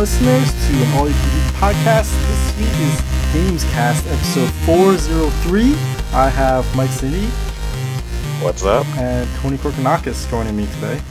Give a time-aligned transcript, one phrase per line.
[0.00, 2.10] listeners, to an All You Can Eat podcast.
[2.26, 3.00] This week is
[3.34, 5.74] Gamescast episode 403.
[6.14, 7.26] I have Mike City
[8.42, 8.86] What's up?
[8.96, 11.02] and Tony Korkanakis joining me today.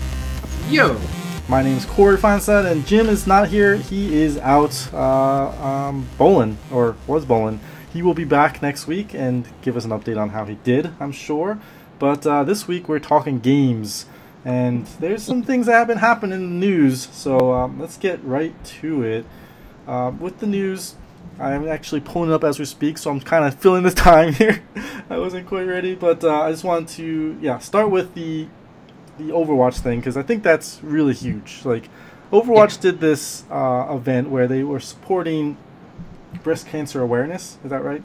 [0.69, 0.99] Yo,
[1.47, 3.75] My name is Corey Feinstein, and Jim is not here.
[3.75, 7.59] He is out uh, um, bowling, or was bowling.
[7.93, 10.89] He will be back next week and give us an update on how he did,
[10.99, 11.59] I'm sure.
[11.99, 14.07] But uh, this week we're talking games,
[14.45, 18.23] and there's some things that have been happening in the news, so um, let's get
[18.23, 19.25] right to it.
[19.87, 20.95] Uh, with the news,
[21.39, 24.33] I'm actually pulling it up as we speak, so I'm kind of filling the time
[24.33, 24.61] here.
[25.09, 28.47] I wasn't quite ready, but uh, I just wanted to, yeah, start with the
[29.17, 31.65] the Overwatch thing because I think that's really huge.
[31.65, 31.89] Like,
[32.31, 35.57] Overwatch did this uh, event where they were supporting
[36.41, 37.57] breast cancer awareness.
[37.65, 38.03] Is that right?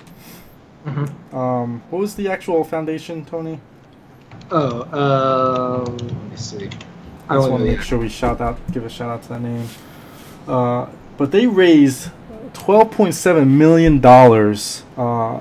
[0.84, 1.32] Mhm.
[1.32, 3.60] Um, what was the actual foundation, Tony?
[4.50, 6.68] Oh, um, let me see.
[7.28, 9.28] I I just want to make sure we shout out, give a shout out to
[9.30, 9.68] that name.
[10.46, 12.10] Uh, but they raised
[12.52, 15.40] twelve point seven million dollars uh,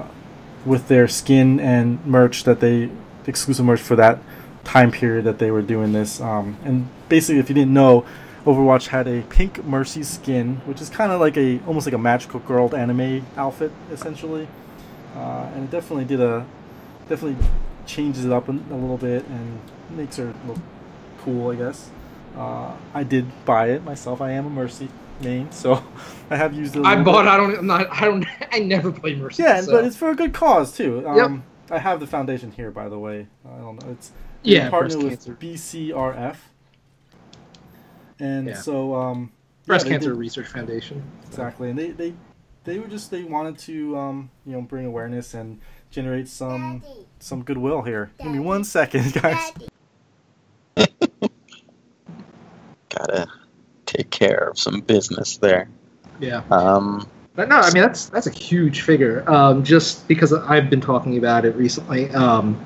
[0.66, 2.90] with their skin and merch that they
[3.28, 4.20] exclusive merch for that
[4.64, 6.22] time period that they were doing this.
[6.22, 8.06] Um, and basically, if you didn't know,
[8.46, 11.98] Overwatch had a pink Mercy skin, which is kind of like a almost like a
[11.98, 14.48] magical girl anime outfit, essentially.
[15.16, 16.46] Uh, and it definitely did a
[17.10, 17.36] definitely
[17.86, 19.60] changes it up a, a little bit and
[19.92, 20.58] makes her look
[21.22, 21.90] cool, I guess.
[22.38, 24.22] Uh, I did buy it myself.
[24.22, 24.90] I am a Mercy
[25.22, 25.84] main, so
[26.30, 26.80] I have used it.
[26.80, 27.24] a I little bought.
[27.24, 27.30] bit.
[27.32, 27.58] I don't.
[27.60, 27.88] I'm not.
[27.92, 28.26] I don't.
[28.52, 29.44] I never play Mercy.
[29.44, 29.72] Yeah, so.
[29.72, 31.08] but it's for a good cause too.
[31.08, 31.42] Um, Yep.
[31.72, 33.28] I have the foundation here, by the way.
[33.46, 33.92] I don't know.
[33.92, 34.12] It's
[34.44, 35.38] we yeah, partner breast with cancer.
[35.40, 36.36] BCRF,
[38.20, 38.54] and Yeah.
[38.56, 39.32] so um,
[39.66, 41.04] Breast yeah, Cancer did- Research Foundation.
[41.26, 42.14] exactly, and they they
[42.64, 46.84] they were just they wanted to um, you know bring awareness and generate some
[47.24, 48.12] some goodwill here.
[48.22, 49.52] Give me one second, guys.
[52.90, 53.28] Gotta
[53.86, 55.68] take care of some business there.
[56.20, 59.28] Yeah, Um, but no, I mean that's that's a huge figure.
[59.30, 62.10] Um, just because I've been talking about it recently.
[62.12, 62.64] Um,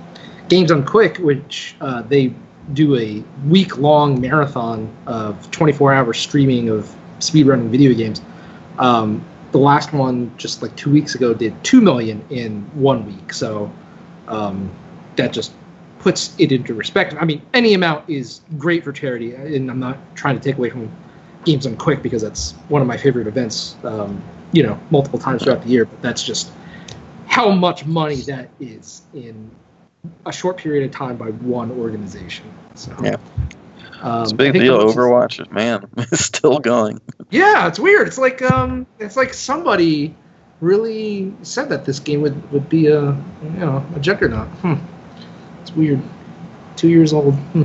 [0.50, 2.34] Games Done Quick, which uh, they
[2.74, 8.22] do a week long marathon of 24 hour streaming of speedrunning video games.
[8.78, 13.34] Um, the last one, just like two weeks ago, did two million in one week.
[13.34, 13.72] So
[14.28, 14.70] um,
[15.16, 15.52] that just
[16.00, 17.18] puts it into perspective.
[17.22, 20.70] I mean, any amount is great for charity, and I'm not trying to take away
[20.70, 20.92] from
[21.46, 23.76] Games Done Quick because that's one of my favorite events.
[23.84, 24.22] Um,
[24.54, 25.86] you know, multiple times throughout the year.
[25.86, 26.52] But that's just
[27.28, 29.52] how much money that is in
[30.26, 32.46] a short period of time by one organization.
[32.76, 33.18] So Yeah.
[34.02, 34.78] um, it's a I big deal.
[34.78, 37.02] that's just- Overwatch, man, it's still going.
[37.30, 38.08] yeah, it's weird.
[38.08, 40.16] It's like um, it's like somebody
[40.60, 44.48] really said that this game would, would be a you know a juggernaut.
[44.48, 44.76] Hmm.
[45.62, 46.02] It's weird.
[46.76, 47.36] Two years old.
[47.36, 47.64] Hmm.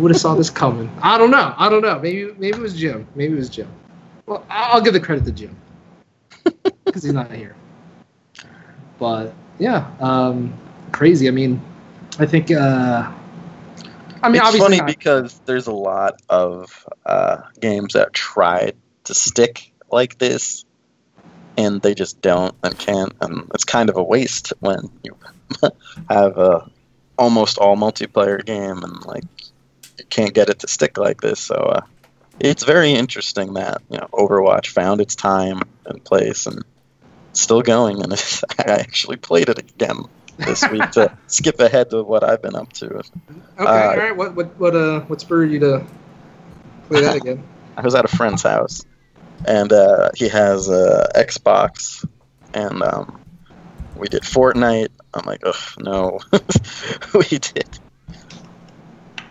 [0.00, 0.90] Would have saw this coming.
[1.02, 1.54] I don't know.
[1.56, 1.98] I don't know.
[1.98, 3.06] Maybe maybe it was Jim.
[3.14, 3.68] Maybe it was Jim.
[4.26, 5.56] Well, I'll give the credit to Jim
[6.84, 7.54] because he's not here.
[8.98, 10.54] But yeah, um,
[10.92, 11.28] crazy.
[11.28, 11.60] I mean,
[12.18, 12.50] I think.
[12.50, 13.12] Uh,
[14.22, 18.76] I mean, it's obviously funny not- because there's a lot of uh, games that tried
[19.04, 20.64] to stick like this,
[21.56, 25.16] and they just don't and can't, and it's kind of a waste when you
[26.08, 26.70] have a
[27.18, 29.24] almost all multiplayer game and like
[29.98, 31.40] you can't get it to stick like this.
[31.40, 31.80] So uh,
[32.40, 36.64] it's very interesting that you know Overwatch found its time and place and
[37.32, 38.12] still going, and
[38.58, 40.04] I actually played it again
[40.38, 42.86] this week to skip ahead to what I've been up to.
[42.88, 43.08] Okay,
[43.58, 44.16] Uh, all right.
[44.16, 45.86] What what what uh what spurred you to
[46.88, 47.42] play that again?
[47.76, 48.84] I was at a friend's house,
[49.46, 52.06] and uh, he has a Xbox,
[52.54, 53.20] and um,
[53.96, 54.88] we did Fortnite.
[55.14, 56.20] I'm like, ugh, no,
[57.14, 57.78] we did.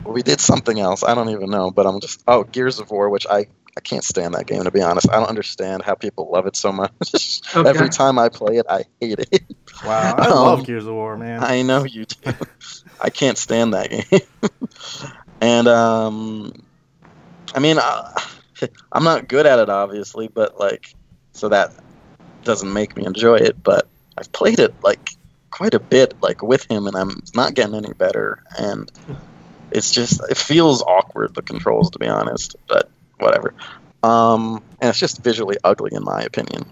[0.06, 1.04] We did something else.
[1.04, 4.04] I don't even know, but I'm just oh Gears of War, which I I can't
[4.04, 5.10] stand that game to be honest.
[5.10, 6.92] I don't understand how people love it so much.
[7.54, 7.70] Okay.
[7.70, 9.44] Every time I play it, I hate it.
[9.86, 11.44] Wow, I Um, love Gears of War, man.
[11.44, 12.34] I know you do.
[13.00, 14.22] I can't stand that game.
[15.42, 16.54] and um,
[17.54, 18.12] I mean, uh,
[18.92, 20.94] I'm not good at it, obviously, but like,
[21.34, 21.74] so that
[22.44, 23.62] doesn't make me enjoy it.
[23.62, 23.88] But
[24.18, 25.16] I've played it like
[25.50, 28.44] quite a bit, like with him, and I'm not getting any better.
[28.58, 28.92] And
[29.72, 32.56] it's just, it feels awkward the controls, to be honest.
[32.68, 33.54] But whatever.
[34.04, 36.66] Um, and it's just visually ugly, in my opinion.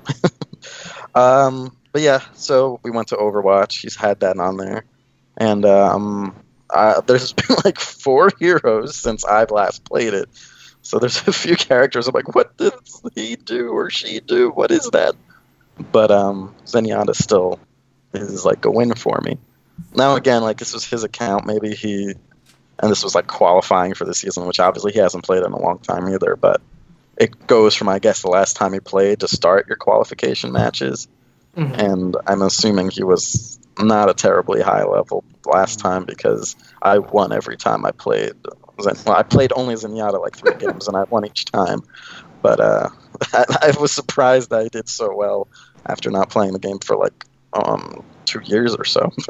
[1.15, 3.81] um, but yeah, so we went to Overwatch.
[3.81, 4.83] He's had that on there,
[5.37, 6.35] and um,
[6.69, 10.29] uh, there's been like four heroes since I've last played it.
[10.81, 12.07] So there's a few characters.
[12.07, 14.49] I'm like, what does he do or she do?
[14.49, 15.15] What is that?
[15.91, 17.59] But um, Zenyatta still
[18.13, 19.37] is like a win for me.
[19.95, 21.45] Now again, like this was his account.
[21.45, 22.13] Maybe he,
[22.79, 25.59] and this was like qualifying for the season, which obviously he hasn't played in a
[25.59, 26.35] long time either.
[26.35, 26.61] But
[27.17, 31.07] it goes from I guess the last time he played to start your qualification matches,
[31.55, 31.77] Mhm.
[31.77, 37.31] and I'm assuming he was not a terribly high level last time because I won
[37.31, 38.33] every time I played.
[38.81, 41.81] Zen- Well, I played only Zenyatta like three games and I won each time,
[42.41, 42.89] but uh,
[43.33, 45.47] I, was surprised that I did so well
[45.85, 49.11] after not playing the game for like um, two years or so.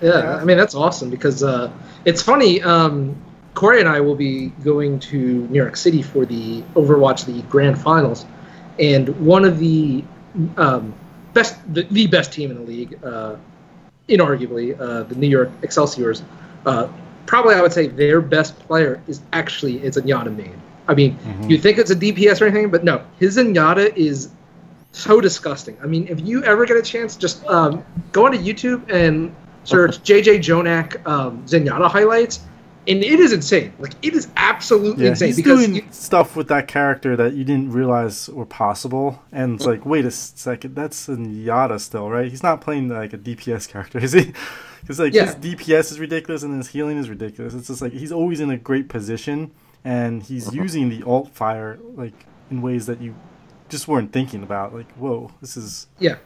[0.00, 1.70] Yeah, I mean that's awesome because uh,
[2.06, 2.62] it's funny.
[2.62, 3.20] Um,
[3.54, 7.78] Corey and I will be going to New York City for the Overwatch the Grand
[7.78, 8.24] Finals,
[8.78, 10.02] and one of the
[10.56, 10.94] um,
[11.34, 13.36] best, the, the best team in the league, uh,
[14.08, 16.22] inarguably, uh, the New York Excelsiors.
[17.30, 20.60] Probably, I would say their best player is actually it's Zenyatta main.
[20.88, 21.48] I mean, Mhm.
[21.48, 24.30] you think it's a DPS or anything, but no, his Zenyatta is
[24.90, 25.76] so disgusting.
[25.80, 29.32] I mean, if you ever get a chance, just um, go onto YouTube and
[29.62, 32.40] search JJ Jonak um, Zenyatta highlights,
[32.88, 33.72] and it is insane.
[33.78, 37.34] Like it is absolutely Yeah, insane he's because doing you- stuff with that character that
[37.34, 42.08] you didn't realize were possible, and it's like, wait a second, that's a Yada still,
[42.10, 42.28] right?
[42.30, 44.32] He's not playing like a DPS character, is he?
[44.80, 45.26] Because like Yeah.
[45.26, 47.54] his DPS is ridiculous and his healing is ridiculous.
[47.54, 49.50] It's just like he's always in a great position,
[49.84, 50.62] and he's Uh-huh.
[50.62, 52.14] using the alt fire like
[52.50, 53.14] in ways that you
[53.68, 54.74] just weren't thinking about.
[54.74, 56.16] Like, whoa, this is yeah,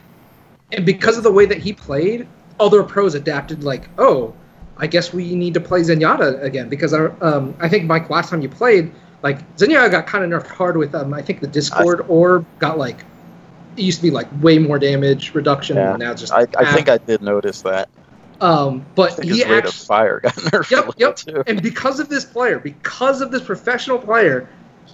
[0.72, 2.26] and because of the way that he played,
[2.60, 3.62] other pros adapted.
[3.64, 4.34] Like, oh,
[4.78, 8.30] I guess we need to play Zenyatta again because I, um, I think Mike last
[8.30, 8.92] time you played,
[9.22, 12.76] like Zenyatta got kind of nerfed hard with um, I think the Discord orb got
[12.78, 12.98] like
[13.76, 15.90] it used to be like way more damage reduction, Yeah.
[15.90, 17.88] and now it's just I, I think I did notice that.
[18.40, 21.16] um, I but he his rate actually of fire got nerfed Yep, yep.
[21.16, 21.42] too.
[21.46, 24.48] and because of this player, because of this professional player,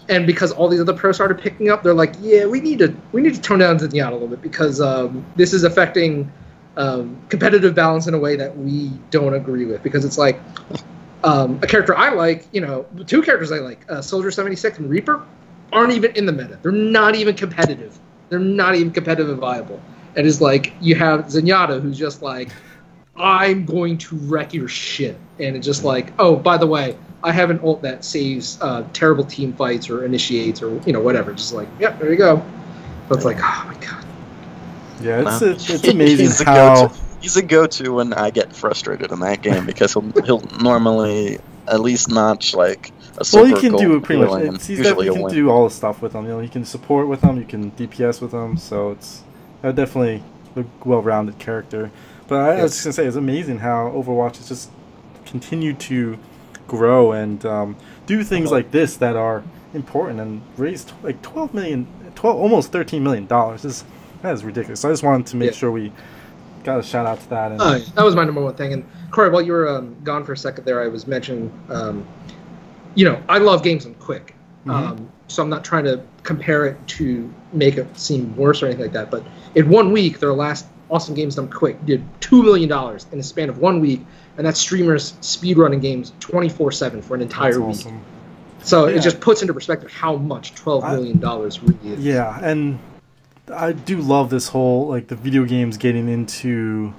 [0.08, 2.94] and because all these other pros started picking up, they're like, yeah, we need to
[3.12, 6.30] we need to tone down Zenyatta a little bit because um, this is affecting
[6.76, 9.82] um, competitive balance in a way that we don't agree with.
[9.82, 10.40] Because it's like
[11.24, 14.78] um, a character I like, you know, two characters I like, uh, Soldier seventy six
[14.78, 15.24] and Reaper,
[15.72, 16.58] aren't even in the meta.
[16.62, 17.98] They're not even competitive.
[18.28, 19.80] They're not even competitive and viable.
[20.16, 22.50] And it's like you have Zenyatta, who's just like,
[23.16, 25.16] I'm going to wreck your shit.
[25.38, 28.84] And it's just like, oh, by the way, I have an ult that saves uh,
[28.92, 31.32] terrible team fights or initiates or you know whatever.
[31.32, 32.42] Just like, yep, there you go.
[33.08, 33.99] So it's like, oh my god.
[35.02, 35.48] Yeah, it's No.
[35.50, 36.94] it's, it's amazing He's a how go-to.
[37.20, 41.38] He's a go-to when I get frustrated in that game because he'll he'll normally
[41.68, 44.42] at least notch like a well you can do pretty much.
[44.54, 45.34] It's, he's usually you can win.
[45.34, 46.24] do all the stuff with him.
[46.24, 49.22] You know, you can support with him, you can DPS with him, so it's
[49.62, 50.22] uh, definitely
[50.56, 51.90] a well-rounded character.
[52.26, 54.70] But I, I was just gonna say, it's amazing how Overwatch has just
[55.26, 56.18] continued to
[56.66, 57.76] grow and um,
[58.06, 58.54] do things Uh-huh.
[58.56, 59.42] like this that are
[59.74, 63.64] important and raise like 12 million, 12 almost 13 million dollars.
[63.64, 63.84] Is
[64.22, 64.80] that is ridiculous.
[64.80, 65.56] So I just wanted to make Yeah.
[65.56, 65.92] sure we
[66.64, 67.52] got a shout out to that.
[67.52, 68.72] And yeah, that was my number one thing.
[68.72, 72.06] And Corey, while you were um, gone for a second there, I was mentioning, um,
[72.94, 74.34] you know, I love games done quick.
[74.66, 74.72] Mhm.
[74.74, 78.84] Um, so I'm not trying to compare it to make it seem worse or anything
[78.84, 79.10] like that.
[79.10, 79.22] But
[79.54, 83.22] in one week, their last awesome games done quick did two million dollars in a
[83.22, 84.04] span of one week,
[84.36, 87.68] and that's streamers speedrunning games 24/7 for an entire that's week.
[87.86, 88.00] awesome.
[88.62, 88.96] So Yeah.
[88.96, 92.04] it just puts into perspective how much 12 I- million dollars really is.
[92.04, 92.78] Yeah, and
[93.52, 96.92] I do love this whole like the video games getting into,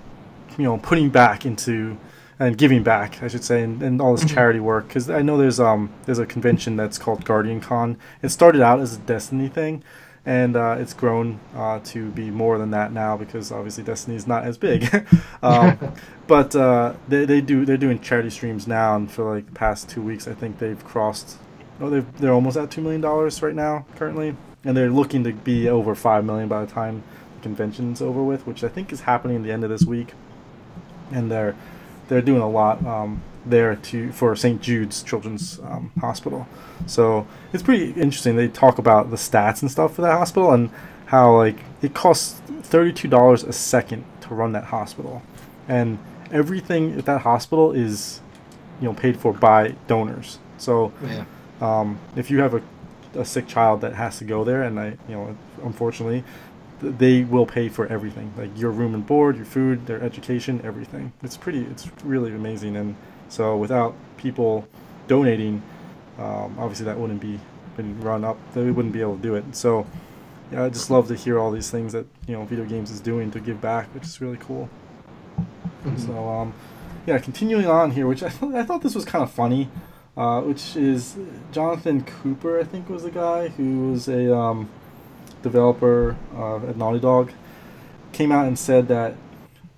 [0.57, 1.98] you know, putting back into
[2.39, 4.33] and giving back, I should say, and, and all this Mhm.
[4.33, 4.88] charity work.
[4.88, 7.98] Because I know there's um there's a convention that's called Guardian Con.
[8.21, 9.84] It started out as a Destiny thing,
[10.25, 14.25] and uh, it's grown uh, to be more than that now because obviously Destiny is
[14.27, 15.05] not as big.
[15.43, 15.77] um,
[16.27, 19.89] but uh, they, they do they're doing charity streams now, and for like the past
[19.89, 21.38] two weeks, I think they've crossed.
[21.79, 25.34] Oh, they've, they're almost at two million dollars right now currently, and they're looking to
[25.34, 27.03] be over five million by the time
[27.36, 30.13] the convention's over with, which I think is happening at the end of this week.
[31.12, 31.56] And they're
[32.08, 34.62] they're doing a lot um, there to for St.
[34.62, 36.48] Jude's Children's um, Hospital.
[36.88, 38.36] So it's pretty interesting.
[38.36, 40.70] They talk about the stats and stuff for that hospital and
[41.08, 45.22] how like it costs thirty two dollars a second to run that hospital,
[45.68, 46.00] and
[46.32, 48.22] everything at that hospital is
[48.80, 50.39] you know paid for by donors.
[50.58, 51.25] So Yeah.
[51.60, 52.62] um, if you have a,
[53.15, 56.24] a sick child that has to go there, and I, you know, unfortunately,
[56.82, 61.13] they will pay for everything, like your room and board, your food, their education, everything.
[61.22, 62.96] It's pretty, it's really amazing, and
[63.30, 64.68] so without people
[65.08, 65.62] donating,
[66.18, 67.39] um, obviously that wouldn't be
[67.77, 68.38] been run up.
[68.53, 69.56] They wouldn't be able to do it.
[69.56, 69.86] So,
[70.51, 73.00] yeah, I just love to hear all these things that you know video games is
[73.00, 74.70] doing to give back, which is really cool.
[75.86, 76.00] Mhm.
[76.06, 76.53] So, um,
[77.06, 79.70] yeah, continuing on here, which I, th- I thought this was kind of funny,
[80.18, 81.18] uh, which is
[81.51, 84.70] Jonathan Cooper, I think was the guy who was a um,
[85.41, 87.32] developer uh, at Naughty Dog,
[88.12, 89.15] came out and said that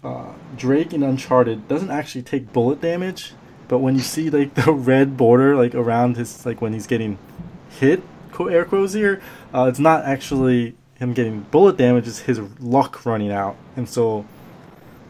[0.03, 3.33] uh, Drake in Uncharted doesn't actually take bullet damage,
[3.67, 7.17] but when you see like the red border like around his like when he's getting
[7.69, 8.03] hit,
[8.49, 9.21] air quotes here.
[9.53, 14.25] Uh, it's not actually him getting bullet damage; it's his luck running out, and so.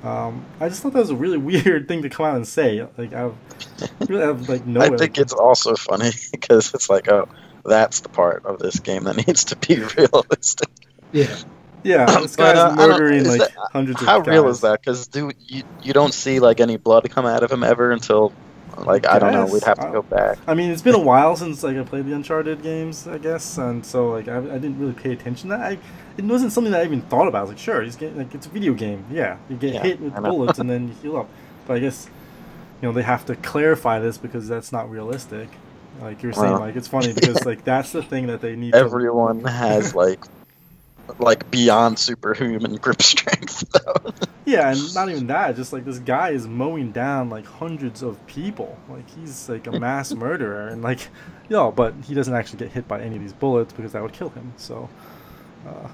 [0.03, 2.86] Um, I just thought that was a really weird thing to come out and say.
[2.98, 3.31] Like I
[4.07, 4.81] really have like no.
[4.81, 7.27] I think it's also funny because it's like, oh,
[7.65, 10.69] that's the part of this game that needs to be realistic.
[11.12, 11.36] Yeah.
[11.86, 14.27] Yeah, this But, guy's uh, I don't- murdering like that- hundreds of How guys.
[14.31, 14.79] real is that?
[14.81, 18.31] Because do you you don't see like any blood come out of him ever until
[18.77, 19.45] like I don't know.
[19.45, 20.38] We'd have to I- go back.
[20.48, 23.57] I mean, it's been a while since like I played the Uncharted games, I guess,
[23.57, 25.50] and so like I, I didn't really pay attention.
[25.50, 25.77] to that I
[26.17, 27.39] it wasn't something that I even thought about.
[27.39, 29.05] I was like, sure, he's getting like it's a video game.
[29.12, 31.29] Yeah, you get Yeah, hit with bullets and then you heal up.
[31.65, 32.08] But I guess
[32.82, 35.50] you know they have to clarify this because that's not realistic.
[36.01, 38.74] Like you're saying, Well, like it's funny because like that's the thing that they need.
[38.74, 38.77] to...
[38.77, 40.24] Everyone has like
[41.20, 43.63] like beyond superhuman grip strength.
[43.72, 44.13] Though.
[44.46, 45.55] Yeah, and not even that.
[45.55, 48.77] Just like this guy is mowing down like hundreds of people.
[48.89, 51.08] Like he's like a mass murderer, and like,
[51.50, 54.13] yo, but he doesn't actually get hit by any of these bullets because that would
[54.13, 54.53] kill him.
[54.58, 54.89] So,
[55.67, 55.88] uh,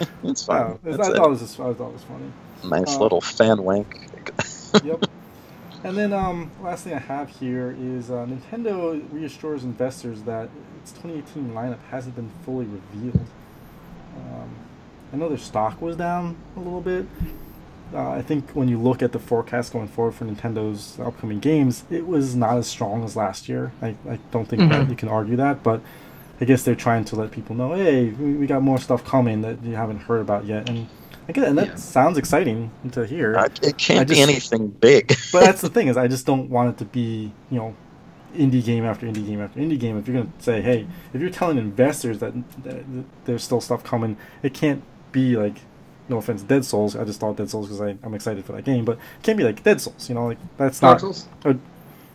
[0.24, 0.60] it's fine.
[0.66, 0.90] don't know.
[0.92, 2.32] It's I a thought it was just, I thought it was funny.
[2.64, 4.08] nice uh, little fan wink.
[4.84, 5.04] Yep.
[5.84, 10.48] and then um, last thing I have here is uh, Nintendo reassures investors that
[10.82, 13.26] its 2018 lineup hasn't been fully revealed.
[14.16, 14.50] Um,
[15.12, 17.06] I know their stock was down a little bit.
[17.94, 21.84] Uh, I think when you look at the forecast going forward for Nintendo's upcoming games,
[21.88, 23.72] it was not as strong as last year.
[23.80, 24.90] I, I don't think that Mhm.
[24.90, 25.80] you can argue that, but
[26.40, 29.42] I guess they're trying to let people know, hey, we, we got more stuff coming
[29.42, 30.88] that you haven't heard about yet, and
[31.28, 31.74] I get, and that Yeah.
[31.76, 33.36] sounds exciting to hear.
[33.36, 35.16] Uh, it can't I be anything big.
[35.32, 37.76] but that's the thing is, I just don't want it to be, you know,
[38.34, 39.98] indie game after indie game after indie game.
[39.98, 42.84] If you're gonna say, hey, if you're telling investors that, that
[43.24, 45.56] there's still stuff coming, it can't be like,
[46.08, 46.96] no offense, Dead Souls.
[46.96, 49.44] I just thought Dead Souls because I'm excited for that game, but it can't be
[49.44, 50.08] like Dead Souls.
[50.08, 51.00] You know, like that's Dark not.
[51.00, 51.28] Souls.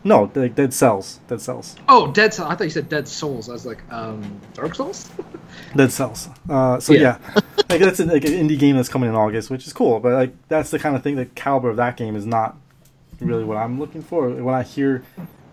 [0.05, 1.19] No, like Dead Cells.
[1.27, 1.75] Dead Cells.
[1.87, 2.51] Oh, Dead Cells.
[2.51, 3.47] I thought you said Dead Souls.
[3.49, 5.09] I was like, um, Dark Souls.
[5.75, 6.27] Dead Cells.
[6.49, 7.41] Uh, so yeah, Yeah.
[7.69, 9.99] like that's an, like an indie game that's coming in August, which is cool.
[9.99, 11.15] But like that's the kind of thing.
[11.15, 12.57] The caliber of that game is not
[13.21, 14.29] really what I'm looking for.
[14.29, 15.03] When I hear,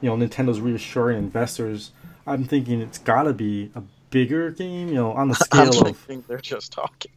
[0.01, 1.93] you know, Nintendo's reassuring investors,
[2.27, 4.89] I'm thinking it's got to be a bigger game.
[4.89, 7.13] You know, on the scale I'm scale of thinking they're just talking.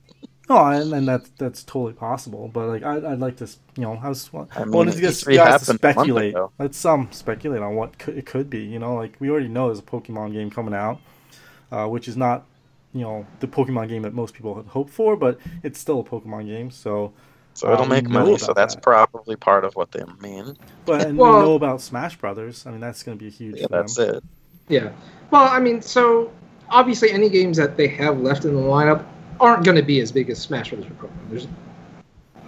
[0.49, 2.49] Oh, and, and that's that's totally possible.
[2.53, 3.45] But like I'd, I'd like to,
[3.75, 6.35] you know, I was I mean, wanted to get guys to happened a month speculate.
[6.59, 8.59] Let's um speculate on what could, it could be.
[8.63, 10.99] You know, like we already know there's a Pokemon game coming out,
[11.71, 12.45] uh, which is not,
[12.93, 16.03] you know, the Pokemon game that most people had hoped for, but it's still a
[16.03, 16.71] Pokemon game.
[16.71, 17.13] So,
[17.55, 18.37] So it'll Uh, make money.
[18.37, 18.83] So that's that.
[18.83, 20.57] probably part of what they mean.
[20.85, 22.65] but and Well- we know about Smash Brothers.
[22.67, 23.59] I mean, that's going to be a huge.
[23.59, 24.15] Yeah, that's them.
[24.15, 24.23] it.
[24.67, 24.89] Yeah.
[25.31, 26.31] Well, I mean, so
[26.69, 29.03] obviously any games that they have left in the lineup
[29.39, 31.29] aren't going to be as big as Smash Brothers Pokemon.
[31.29, 31.47] There's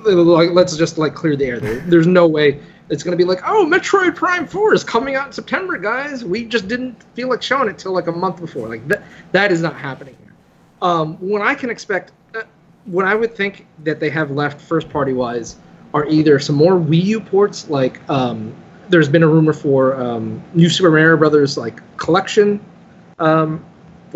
[0.06, 1.80] like let's just like clear the air there.
[1.80, 5.28] There's no way it's going to be like, "Oh, Metroid Prime 4 is coming out
[5.28, 6.24] in September, guys.
[6.24, 9.52] We just didn't feel like showing it till like a month before." Like that that
[9.52, 10.18] is not happening.
[10.82, 12.44] Um, when I can expect uh,
[12.86, 15.56] what I would think that they have left first party wise
[15.94, 18.54] are either some more Wii U ports like um,
[18.90, 22.60] there's been a rumor for um, new Super Mario Brothers like collection,
[23.18, 23.66] um,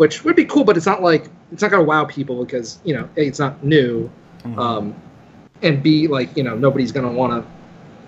[0.00, 2.94] which would be cool, but it's not like it's not gonna wow people because you
[2.94, 4.10] know A, it's not new,
[4.44, 4.56] Mhm.
[4.58, 4.94] um,
[5.62, 7.50] and B like you know nobody's gonna want to.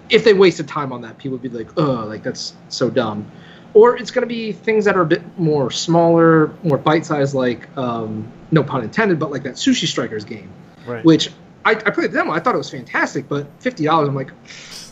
[0.08, 3.26] If they wasted time on that, people would be like, "Oh, like that's so dumb,"
[3.74, 8.26] or it's gonna be things that are a bit more smaller, more bite-sized, like um,
[8.50, 10.48] no pun intended, but like that Sushi Strikers game
[10.86, 11.04] right.
[11.04, 11.28] which
[11.66, 12.32] I, I played the demo.
[12.32, 14.32] I thought it was fantastic, but fifty dollars, I'm like,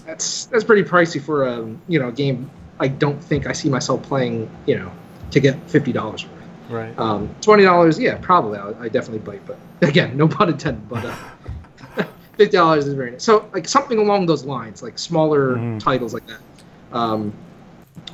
[0.07, 2.51] that's that's pretty pricey for a you know game.
[2.79, 4.93] I don't think I see myself playing you know
[5.31, 6.40] to get fifty dollars worth.
[6.71, 6.99] Right.
[6.99, 8.59] Um, Twenty dollars, yeah, probably.
[8.59, 9.59] I, I definitely bite, but
[9.89, 10.89] again, no pun intended.
[10.89, 11.15] But uh,
[12.37, 13.25] fifty dollars is very nice.
[13.25, 15.81] So like something along those lines, like smaller Mhm.
[15.81, 16.41] titles like that.
[16.93, 17.33] Um,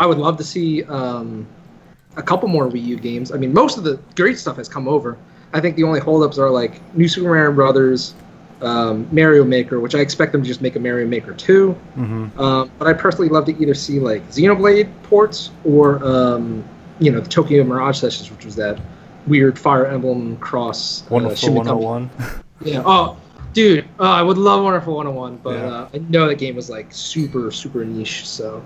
[0.00, 1.46] I would love to see um,
[2.16, 3.32] a couple more Wii U games.
[3.32, 5.16] I mean, most of the great stuff has come over.
[5.52, 8.14] I think the only holdups are like New Super Mario Brothers,
[8.62, 11.72] um, Mario Maker, which I expect them to just make a Mario Maker 2.
[11.72, 16.64] hmm Um, but I personally love to either see like Xenoblade ports or um,
[16.98, 18.78] you know the Tokyo Mirage Sessions, which was that
[19.26, 21.02] weird Fire Emblem cross.
[21.02, 22.10] uh, Wonderful Shin 101.
[22.64, 22.82] Yeah.
[22.86, 23.18] Oh,
[23.52, 25.66] dude, oh, I would love Wonderful 101, but Yeah.
[25.66, 28.62] uh, I know that game was like super super niche, so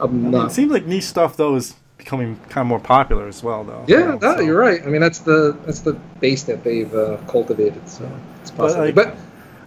[0.00, 3.28] I I'm mean, it seems like niche stuff though is becoming kind of more popular
[3.28, 3.84] as well, though.
[3.86, 4.82] Yeah, you know, no, so- you're right.
[4.82, 8.10] I mean, that's the that's the base that they've uh, cultivated, so
[8.40, 8.84] it's But, possible.
[8.86, 9.14] like, But,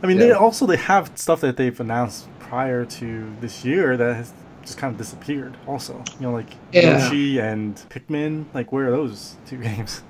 [0.01, 4.15] I mean, they also they have stuff that they've announced prior to this year that
[4.17, 4.33] has
[4.63, 5.55] just kind of disappeared.
[5.67, 6.97] Also, you know, like Yeah.
[7.03, 8.45] Yoshi and Pikmin.
[8.53, 10.01] Like, where are those two games?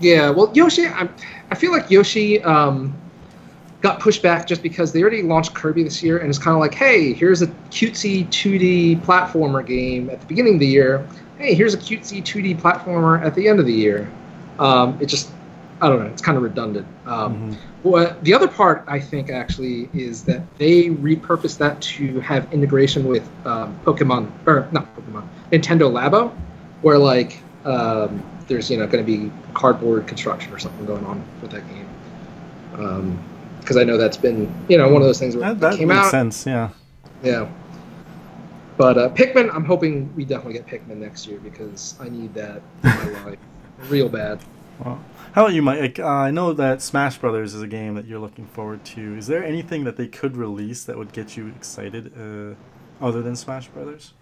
[0.00, 1.08] yeah, well, Yoshi, I,
[1.50, 2.94] I feel like Yoshi um,
[3.80, 6.60] got pushed back just because they already launched Kirby this year, and it's kind of
[6.60, 11.06] like, hey, here's a cutesy 2D platformer game at the beginning of the year,
[11.38, 14.10] hey, here's a cutesy 2D platformer at the end of the year.
[14.58, 15.30] Um, it just,
[15.82, 16.86] I don't know, it's kind of redundant.
[17.06, 17.56] Um, Mhm.
[17.82, 23.06] What the other part I think actually is that they repurposed that to have integration
[23.06, 26.30] with um, Pokemon or not Pokemon, Nintendo Labo,
[26.82, 31.22] where like um, there's you know going to be cardboard construction or something going on
[31.40, 33.18] with that game.
[33.60, 35.78] Because I know that's been you know one of those things where That, it that
[35.78, 36.46] came makes out, sense.
[36.46, 36.68] Yeah.
[37.22, 37.48] yeah.
[38.76, 42.62] But uh, Pikmin, I'm hoping we definitely get Pikmin next year because I need that
[42.82, 43.38] in my life
[43.88, 44.38] real bad.
[44.84, 45.00] Well,
[45.32, 45.98] how about you, Mike?
[45.98, 49.16] Uh, I know that Smash Brothers is a game that you're looking forward to.
[49.16, 53.36] Is there anything that they could release that would get you excited, uh, other than
[53.36, 54.14] Smash Brothers?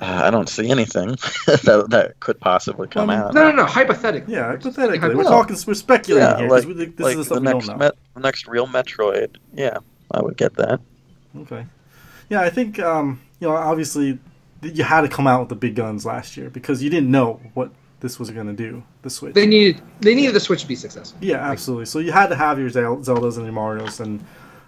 [0.00, 1.08] Uh, I don't see anything
[1.46, 3.34] that, that could possibly come Well, I out.
[3.34, 3.66] No, no, no.
[3.66, 4.34] Hypothetically.
[4.34, 7.24] Yeah, We're hypothetically, we're talking, we're speculating Yeah, here like, because this like is the
[7.30, 7.76] the stuff we don't next know.
[7.76, 9.36] Met, the next real Metroid.
[9.54, 9.78] Yeah,
[10.12, 10.80] I would get that.
[11.36, 11.66] Okay.
[12.28, 14.18] Yeah, I think um, you know obviously
[14.62, 17.40] you had to come out with the big guns last year because you didn't know
[17.54, 17.70] what
[18.00, 18.82] this was going to do.
[19.02, 19.34] The Switch.
[19.34, 21.18] They needed they needed the Switch to be successful.
[21.20, 21.86] Yeah, absolutely.
[21.86, 24.24] So you had to have your Zeldas and your Mario's and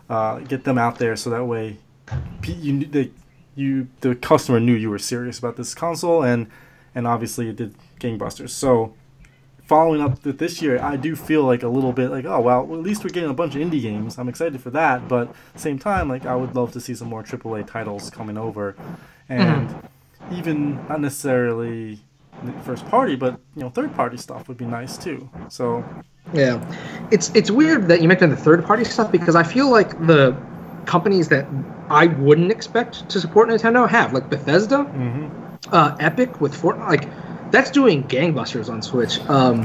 [0.09, 1.79] uh, get them out there so that way
[2.45, 3.11] you knew- the
[3.55, 6.47] you the customer knew you were serious about this console and
[6.95, 8.51] and obviously it did gangbusters.
[8.51, 8.95] So
[9.65, 12.63] following up with this year, I do feel like a little bit like oh well,
[12.63, 14.19] at least we're getting a bunch of indie games.
[14.19, 17.23] I'm excited for that, but same time, like I would love to see some more
[17.23, 18.75] AAA titles coming over,
[19.29, 19.89] and
[20.33, 22.01] even not necessarily
[22.65, 25.29] first party, but you know third party stuff would be nice too.
[25.49, 25.85] So
[26.33, 26.63] Yeah,
[27.11, 30.37] it's it's weird that you mentioned the third party stuff because I feel like the
[30.87, 31.47] companies that
[31.89, 35.31] I wouldn't expect to support Nintendo have like Bethesda, mhm.
[35.73, 37.09] uh, Epic with Fortnite, like
[37.51, 39.19] that's doing gangbusters on Switch.
[39.29, 39.63] Um,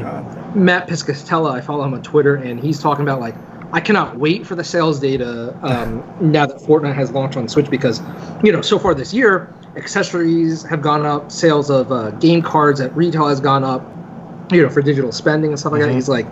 [0.56, 3.36] Matt Piscatella, I follow him on Twitter, and he's talking about like
[3.72, 7.70] I cannot wait for the sales data um, now that Fortnite has launched on Switch
[7.70, 8.02] because
[8.44, 12.80] you know so far this year accessories have gone up, sales of uh, game cards
[12.82, 13.92] at retail has gone up,
[14.52, 15.90] you know for digital spending and stuff like that.
[15.90, 15.96] Mhm.
[15.96, 16.28] He's like,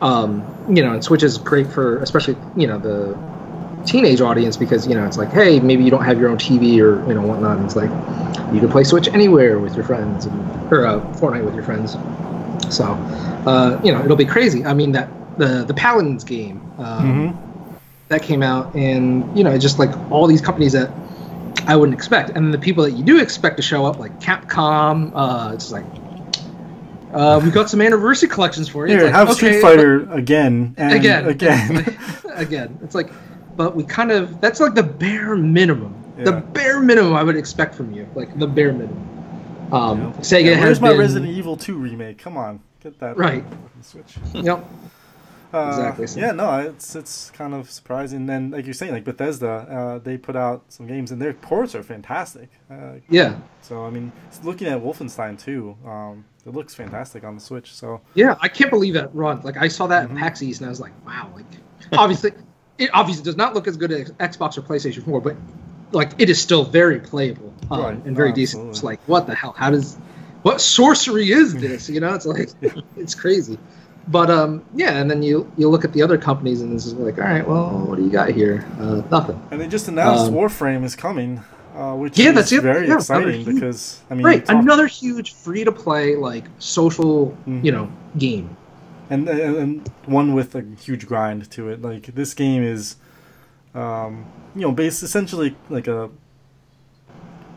[0.00, 3.16] um, you know, and Switch is great for especially you know the
[3.84, 6.80] teenage audience because you know it's like hey maybe you don't have your own TV
[6.80, 7.56] or you know whatnot.
[7.56, 7.90] And it's like
[8.50, 11.96] you can play Switch anywhere with your friends and or uh, Fortnite with your friends.
[12.68, 12.98] So,
[13.46, 14.64] uh, you know, it'll be crazy.
[14.64, 17.34] I mean, that the the Paladins game um, Mhm.
[18.08, 20.90] that came out, and you know, just like all these companies that
[21.66, 25.12] I wouldn't expect, and the people that you do expect to show up, like Capcom,
[25.14, 25.84] uh, it's like.
[27.12, 28.94] Uh, we got some anniversary collections for you.
[28.96, 31.96] Here, like, have okay, Street Fighter again and again, again.
[32.34, 32.78] again.
[32.82, 33.12] It's like,
[33.56, 35.94] but we kind of that's like the bare minimum.
[36.16, 39.70] The bare minimum I would expect from you, like the bare minimum.
[39.72, 40.10] Um, Yeah.
[40.18, 42.18] Sega Yeah, has where's my been, Resident Evil 2 remake?
[42.18, 43.44] Come on, get that Right.
[43.44, 44.16] on the Switch.
[44.32, 44.64] Yep.
[45.54, 48.28] Uh, Exactly, so- Yeah, no, it's it's kind of surprising.
[48.28, 51.74] And like you're saying, like Bethesda, uh, they put out some games and their ports
[51.74, 52.50] are fantastic.
[52.70, 53.36] Uh, Yeah.
[53.62, 54.10] so I mean,
[54.42, 57.72] looking at Wolfenstein 2, um, it looks fantastic on the Switch.
[57.74, 59.44] So Yeah, I can't believe that runs.
[59.44, 60.12] Like I saw that Mhm.
[60.12, 61.28] at PAX East and I was like, wow.
[61.34, 61.46] Like
[61.92, 62.32] obviously,
[62.78, 65.36] it obviously does not look as good as Xbox or PlayStation 4, but
[65.92, 68.04] like it is still very playable um, Right.
[68.04, 68.68] and very Oh, decent.
[68.70, 69.54] It's like what the hell?
[69.56, 69.96] How does
[70.42, 71.88] what sorcery is this?
[71.88, 72.50] You know, it's like
[72.96, 73.56] it's crazy.
[74.08, 76.96] But um, yeah, and then you you look at the other companies and it's just
[76.96, 78.64] like, all right, well, what do you got here?
[78.78, 79.40] Uh, nothing.
[79.50, 81.42] and they just announced Um, Warframe is coming,
[81.74, 85.32] uh, which Yeah, is that's very yeah, exciting huge- because I mean, Right, another huge
[85.32, 87.64] free to play like social, Mhm.
[87.64, 87.88] you know,
[88.18, 88.56] game.
[89.10, 91.80] and, and and one with a huge grind to it.
[91.80, 92.96] Like this game is,
[93.74, 96.10] um, you know, based essentially like a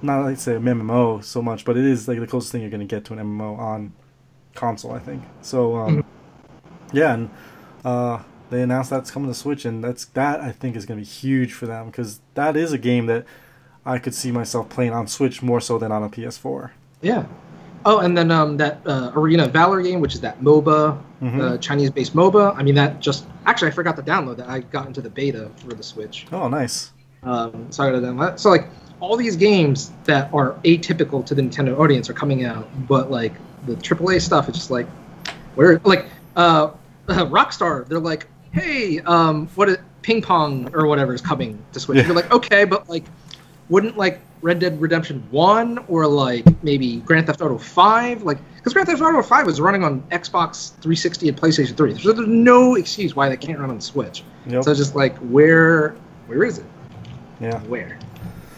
[0.01, 2.69] not like say a MMO so much, but it is like the closest thing you're
[2.69, 3.91] going to get to an MMO on
[4.55, 5.23] console, I think.
[5.41, 6.05] So um,
[6.93, 7.30] yeah, and
[7.86, 8.19] uh,
[8.50, 11.10] they announced that's coming to Switch, and that's that I think is going to be
[11.10, 13.26] huge for them because that is a game that
[13.86, 16.71] I could see myself playing on Switch more so than on a PS4.
[17.02, 17.26] Yeah.
[17.86, 21.41] Oh, and then um, that uh, Arena of Valor game, which is that MOBA, Mhm.
[21.41, 22.54] uh, Chinese-based MOBA.
[22.58, 24.50] I mean, that just actually I forgot to download that.
[24.50, 26.91] I got into the beta for the Switch, Oh, nice.
[27.23, 28.19] um, so I got to download.
[28.32, 28.39] that.
[28.39, 28.67] So like
[29.00, 33.34] all these games that are atypical to the Nintendo audience are coming out, but like
[33.67, 34.88] the AAA stuff is just like
[35.56, 36.71] where like uh,
[37.08, 41.97] Rockstar, they're like, hey, um, what is ping pong or whatever is coming to Switch.
[41.97, 42.06] Yeah.
[42.06, 43.04] You're like, okay, but like
[43.67, 48.71] wouldn't like Red Dead Redemption One or like maybe Grand Theft Auto Five, like because
[48.71, 52.00] Grand Theft Auto Five was running on Xbox 360 and PlayStation 3.
[52.00, 54.23] So there's no excuse why they can't run on Switch.
[54.45, 54.63] Yep.
[54.63, 55.95] So it's just like where
[56.28, 56.65] where is it?
[57.41, 57.60] yeah.
[57.63, 58.00] Where?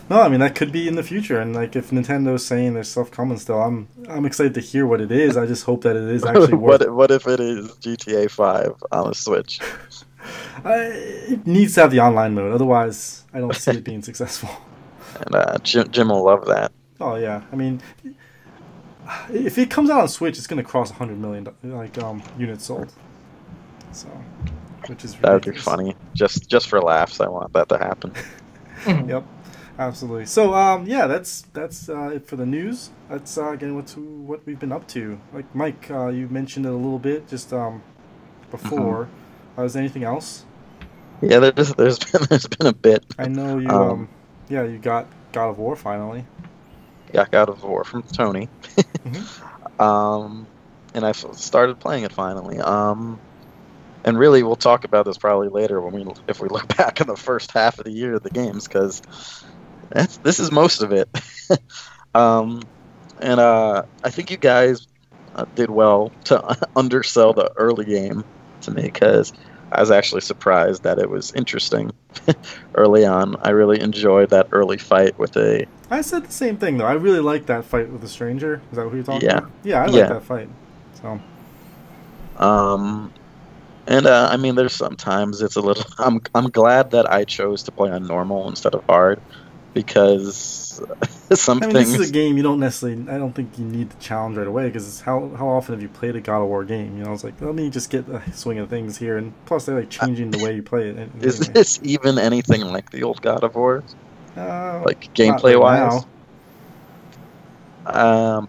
[0.09, 2.89] No, I mean that could be in the future, and like if Nintendo's saying there's
[2.89, 5.37] stuff coming still, I'm I'm excited to hear what it is.
[5.37, 6.81] I just hope that it is actually worth.
[6.81, 9.59] what what if it is GTA Five on a Switch?
[10.65, 14.49] I, it needs to have the online mode, otherwise I don't see it being successful.
[15.15, 16.71] And uh, Jim, Jim will love that.
[16.99, 17.81] Oh yeah, I mean,
[19.31, 22.91] if it comes out on Switch, it's gonna cross 100 million like um units sold.
[23.91, 24.07] So,
[24.87, 25.95] which is That would be funny.
[26.13, 28.13] Just just for laughs, I want that to happen.
[28.87, 29.25] Yep,
[29.79, 30.27] absolutely.
[30.27, 32.91] So um yeah, that's that's uh, it for the news.
[33.09, 35.21] Let's uh, get into what we've been up to.
[35.33, 37.83] Like Mike, uh, you mentioned it a little bit just um
[38.51, 39.05] before.
[39.05, 39.61] Mm-hmm.
[39.61, 40.45] Uh, is there anything else?
[41.21, 43.05] Yeah, there's there's been there's been a bit.
[43.19, 44.09] I know you um, Um,
[44.49, 46.25] yeah you got God of War finally.
[47.13, 48.49] Got God of War from Tony.
[49.05, 49.27] Mhm.
[49.79, 50.47] um,
[50.93, 52.59] and I started playing it finally.
[52.59, 53.19] Um,
[54.03, 57.07] and really, we'll talk about this probably later when we if we look back on
[57.07, 59.01] the first half of the year of the games because
[59.91, 61.09] that's this is most of it.
[62.15, 62.61] um,
[63.21, 64.87] and uh, I think you guys
[65.35, 68.23] uh, did well to undersell the early game
[68.61, 69.33] to me because
[69.71, 71.91] I was actually surprised that it was interesting
[72.75, 73.35] early on.
[73.41, 76.85] I really enjoyed that early fight with a I said the same thing though.
[76.85, 78.61] I really like that fight with the stranger.
[78.71, 79.37] Is that what you're talking Yeah.
[79.39, 79.51] about?
[79.63, 80.09] Yeah, I like Yeah.
[80.09, 80.49] that fight.
[81.01, 81.19] So
[82.37, 83.11] Um,
[83.87, 85.83] and uh, I mean, there's sometimes it's a little.
[85.97, 89.21] I'm I'm glad that I chose to play on normal instead of hard
[89.73, 90.81] because
[91.33, 93.09] some I mean, this is a game you don't necessarily.
[93.09, 95.89] I don't think you need the challenge right away because how how often have you
[95.89, 96.97] played a God of War game?
[96.97, 99.65] You know, it's like let me just get the swing of things here, and plus
[99.65, 100.97] they're like changing the way you play it.
[100.97, 103.83] an- is this even anything like the old God of War,
[104.35, 106.05] Uh, like gameplay right wise?
[107.85, 108.47] Um,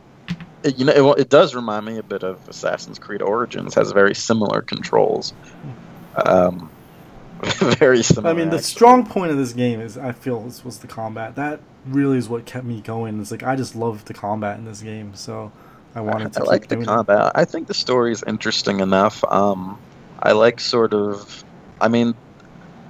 [0.63, 3.75] it, you know, it, it does remind me a bit of Assassin's Creed Origins.
[3.75, 5.33] Has very similar controls.
[6.15, 6.71] Um,
[7.79, 8.31] very similar.
[8.31, 8.71] I mean, the actually.
[8.71, 11.37] strong point of this game is I feel this was the combat.
[11.37, 13.21] That really is what kept me going.
[13.21, 15.53] It's like I just love the combat in this game, so
[15.95, 16.87] I wanted to I like the doing it.
[16.87, 17.33] combat.
[17.35, 19.25] I think the story is interesting enough.
[19.25, 19.79] Um,
[20.23, 21.45] I like sort of.
[21.81, 22.15] I mean,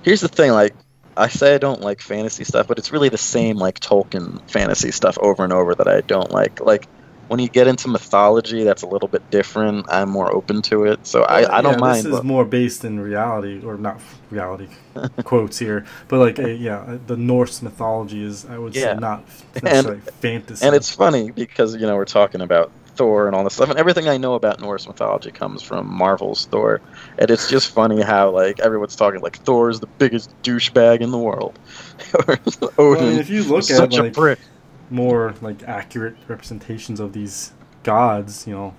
[0.02, 0.50] here's the thing.
[0.50, 0.74] Like,
[1.16, 4.90] I say I don't like fantasy stuff, but it's really the same like Tolkien fantasy
[4.90, 6.60] stuff over and over that I don't like.
[6.60, 6.88] Like
[7.30, 9.86] when you get into mythology, that's a little bit different.
[9.88, 12.04] I'm more open to it, so I, I don't yeah, mind.
[12.06, 14.66] This is more based in reality, or not reality
[15.22, 18.94] quotes here, but like a, yeah, uh, the Norse mythology is I would Yeah.
[18.94, 19.28] say not
[19.62, 20.66] necessarily fantasy.
[20.66, 23.78] and it's funny because you know we're talking about Thor and all this stuff, and
[23.78, 26.82] everything I know about Norse mythology comes from Marvel's Thor,
[27.16, 31.12] and it's just funny how like everyone's talking like Thor is the biggest douchebag in
[31.12, 31.60] the world,
[32.26, 32.40] or
[32.76, 34.40] Odin Well, I mean, if you look at such a like prick.
[34.90, 38.74] More like accurate representations of these gods, you know,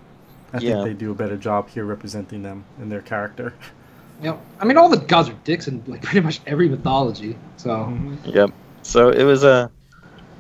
[0.54, 0.84] I Yeah.
[0.84, 3.54] think they do a better job here representing them in their character.
[4.22, 7.40] You know, I mean, all the gods are dicks in like pretty much every mythology.
[7.58, 8.18] So Mhm.
[8.26, 8.52] Yep.
[8.84, 9.72] So it was a.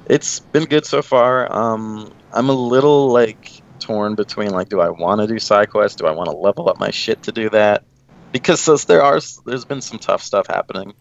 [0.05, 1.51] It's been good so far.
[1.51, 5.95] Um, I'm a little like torn between like, do I want to do side quests?
[5.95, 7.83] Do I want to level up my shit to do that?
[8.31, 10.93] Because since there are, there's been some tough stuff happening.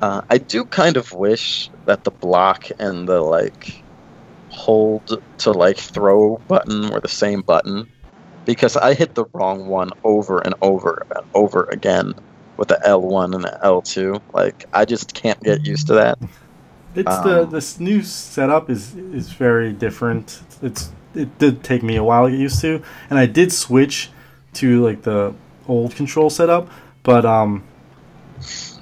[0.00, 3.82] Uh, I do kind of wish that the block and the like
[4.54, 7.88] hold to like throw button were the same button,
[8.44, 12.14] because I hit the wrong one over and over and over again
[12.56, 14.20] with the L1 and the L2.
[14.32, 16.18] Like I just can't get used to that.
[16.94, 20.42] It's the Um, this new setup is is very different.
[20.62, 24.10] It's it did take me a while to get used to, and I did switch
[24.54, 25.34] to like the
[25.66, 26.70] old control setup,
[27.02, 27.64] but um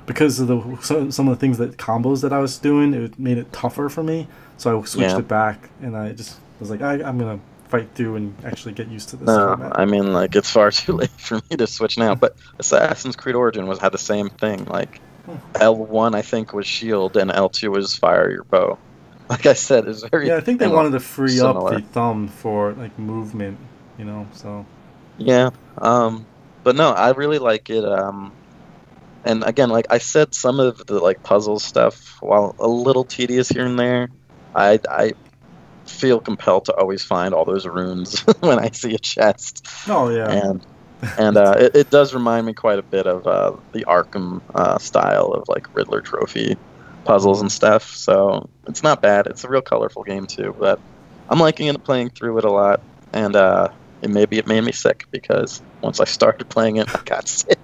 [0.06, 3.38] because of the some of the things that combos that I was doing, it made
[3.38, 4.28] it tougher for me.
[4.62, 5.18] So I switched Yeah.
[5.18, 8.86] it back, and I just was like, I, I'm gonna fight through and actually get
[8.86, 9.26] used to this.
[9.26, 9.72] No, combat.
[9.74, 12.14] I mean like it's far too late for me to switch now.
[12.14, 14.64] But Assassin's Creed Origin was had the same thing.
[14.66, 15.36] Like Hmm.
[15.54, 18.78] L1 I think was shield and L2 was fire your bow.
[19.30, 22.28] Like I said, it's very yeah, I think they wanted to free up the thumb
[22.28, 23.58] for like movement,
[23.98, 24.28] you know.
[24.32, 24.64] So
[25.18, 25.50] Yeah.
[25.78, 26.24] Um
[26.62, 28.32] but no, I really like it um
[29.24, 33.48] and again like I said some of the like puzzle stuff while a little tedious
[33.48, 34.08] here and there,
[34.54, 35.12] I I
[35.86, 39.66] feel compelled to always find all those runes when I see a chest.
[39.88, 40.66] oh yeah, And
[41.18, 44.78] and uh, it, it does remind me quite a bit of uh, the Arkham uh,
[44.78, 46.56] style of like Riddler trophy
[47.04, 47.94] puzzles and stuff.
[47.96, 49.26] So it's not bad.
[49.26, 50.54] It's a real colorful game too.
[50.58, 50.78] But
[51.28, 52.80] I'm liking it, playing through it a lot,
[53.12, 53.68] and uh,
[54.00, 57.58] it maybe it made me sick because once I started playing it, I got sick.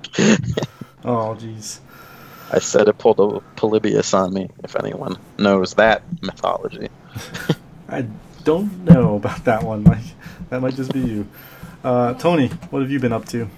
[1.05, 1.79] oh jeez.
[2.51, 4.49] I said it pulled a Polybius on me.
[4.65, 6.89] If anyone knows that mythology,
[7.89, 8.07] I
[8.45, 10.05] don't know about that one, Mike.
[10.51, 11.29] That might just be you.
[11.85, 13.49] Uh, Tony, what have you been up to?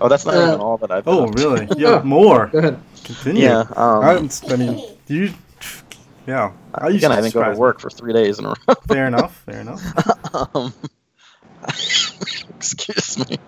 [0.00, 1.04] oh, that's not Uh, even all that I've.
[1.04, 1.42] been Oh, up to.
[1.42, 1.68] really?
[1.76, 2.46] Yeah, more.
[2.46, 2.80] go ahead.
[3.04, 3.42] Continue.
[3.42, 3.64] Yeah.
[3.76, 5.32] Um, I'm, I mean, you.
[6.26, 6.52] Yeah.
[6.74, 7.60] I used again, I to didn't go to surprise me.
[7.60, 8.74] work for three days in a row.
[8.88, 9.36] Fair enough.
[9.44, 10.46] Fair enough.
[10.54, 10.72] um,
[12.56, 13.38] excuse me.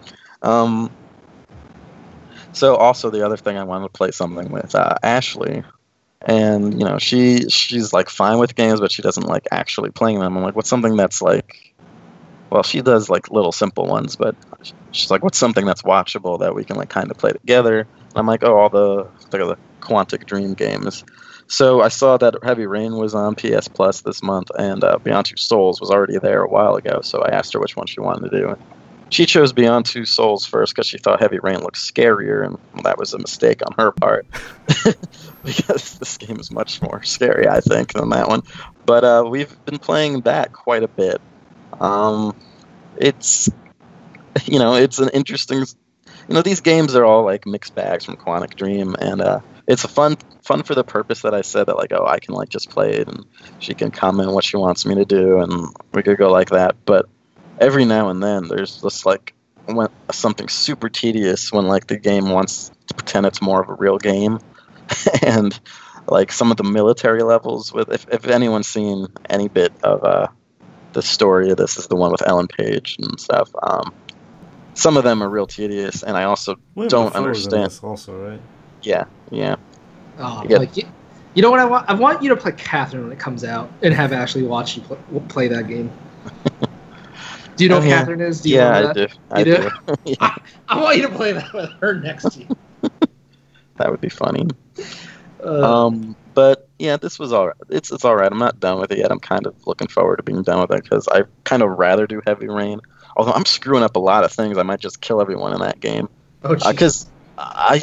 [0.43, 0.91] Um,
[2.55, 5.65] so also the other thing I wanted to play something with uh, Ashley,
[6.23, 10.21] and you know she she's like fine with games, but she doesn't like actually playing
[10.21, 10.37] them.
[10.37, 11.75] I'm like, what's something that's like,
[12.51, 14.37] well, she does like little simple ones, but
[14.93, 17.81] she's like, what's something that's watchable that we can like kind of play together?
[17.81, 21.05] And I'm like, oh, all the the Quantic Dream games.
[21.47, 25.27] So I saw that Heavy Rain was on PS Plus this month, and uh, Beyond
[25.27, 27.01] Two Souls was already there a while ago.
[27.03, 28.57] So I asked her which one she wanted to do.
[29.15, 32.99] She chose Beyond Two Souls first because she thought Heavy Rain looked scarier, and that
[32.99, 34.27] was a mistake on her part
[35.45, 38.43] because this game is much more scary, I think, than that one.
[38.85, 41.21] But uh, we've been playing that quite a bit.
[41.81, 42.35] Um,
[42.97, 43.49] it's
[44.47, 45.59] you know, it's an interesting.
[45.59, 49.85] You know, these games are all like mixed bags from Quantic Dream, and uh, it's
[49.85, 52.49] a fun fun for the purpose that I said that like oh I can like
[52.49, 53.25] just play it and
[53.61, 56.75] she can comment what she wants me to do and we could go like that.
[56.85, 57.09] But
[57.61, 59.35] every now and then there's just like
[59.67, 63.75] when, something super tedious when like the game wants to pretend it's more of a
[63.75, 64.39] real game,
[65.23, 65.59] and
[66.07, 70.27] like some of the military levels with if if anyone's seen any bit of uh
[70.93, 73.51] the story of this is the one with Ellen Page and stuff.
[73.63, 73.93] Um,
[74.75, 77.71] some of them are real tedious, and I also Willem don't Dafoe is in understand.
[77.71, 78.41] this Also, right?
[78.83, 79.57] Yeah, yeah.
[80.19, 80.85] Oh, You get- like, you,
[81.35, 81.89] you know what I want?
[81.89, 84.83] I want you to play Catherine when it comes out, and have Ashley watch you
[84.83, 85.91] play, play that game.
[87.57, 87.99] Do you know Oh, who yeah.
[87.99, 88.41] Catherine is?
[88.43, 89.07] Do you yeah, know I do.
[89.31, 89.57] I You do.
[89.57, 89.71] do?
[90.05, 90.39] yeah, I,
[90.69, 92.49] I want you to play that with her next to you.
[93.77, 94.47] that would be funny.
[95.43, 97.57] Uh, Um, but yeah, this was all right.
[97.71, 98.31] It's it's all right.
[98.31, 99.11] I'm not done with it yet.
[99.13, 102.07] I'm kind of looking forward to being done with it because I kind of rather
[102.07, 102.81] do Heavy Rain.
[103.17, 105.81] Although I'm screwing up a lot of things, I might just kill everyone in that
[105.81, 106.09] game.
[106.43, 107.07] oh, because
[107.39, 107.81] I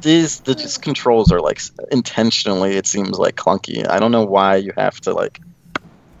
[0.00, 3.88] these the just controls are like intentionally it seems like clunky.
[3.88, 5.40] I don't know why you have to like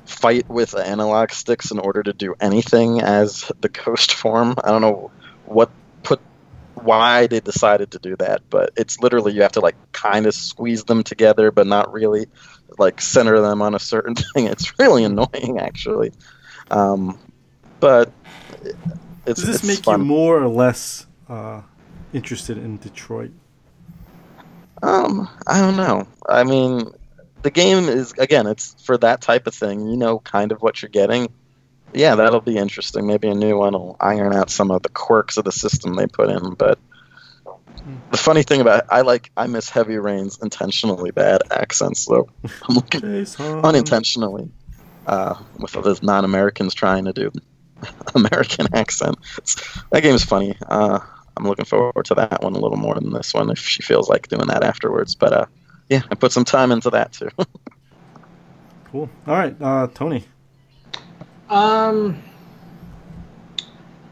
[0.06, 4.54] fight with analog sticks in order to do anything as the ghost form.
[4.62, 5.10] I don't know
[5.44, 5.70] what
[6.02, 6.20] put
[6.74, 10.34] why they decided to do that, but it's literally you have to like kind of
[10.34, 12.26] squeeze them together but not really
[12.78, 14.46] like center them on a certain thing.
[14.46, 16.12] It's really annoying actually.
[16.70, 17.18] Um,
[17.80, 18.10] but
[19.26, 20.00] it's, Does this it's make fun.
[20.00, 21.62] you more or less uh,
[22.12, 23.32] interested in Detroit?
[24.82, 26.06] Um, I don't know.
[26.28, 26.92] I mean,
[27.46, 29.88] the game is again, it's for that type of thing.
[29.88, 31.32] You know, kind of what you're getting.
[31.94, 33.06] Yeah, that'll be interesting.
[33.06, 36.08] Maybe a new one will iron out some of the quirks of the system they
[36.08, 36.54] put in.
[36.54, 36.80] But
[38.10, 42.28] the funny thing about it, I like I miss Heavy Rain's intentionally bad accents, so
[42.68, 43.04] I'm looking
[43.62, 44.50] unintentionally
[45.06, 47.30] uh, with those non-Americans trying to do
[48.16, 49.18] American accent.
[49.38, 49.54] It's,
[49.92, 50.56] that game is funny.
[50.66, 50.98] Uh,
[51.36, 54.08] I'm looking forward to that one a little more than this one if she feels
[54.08, 55.14] like doing that afterwards.
[55.14, 55.46] But uh,
[55.88, 57.28] yeah, I put some time into that too.
[58.92, 59.10] Cool.
[59.26, 60.24] All right, uh, Tony.
[61.50, 62.22] um,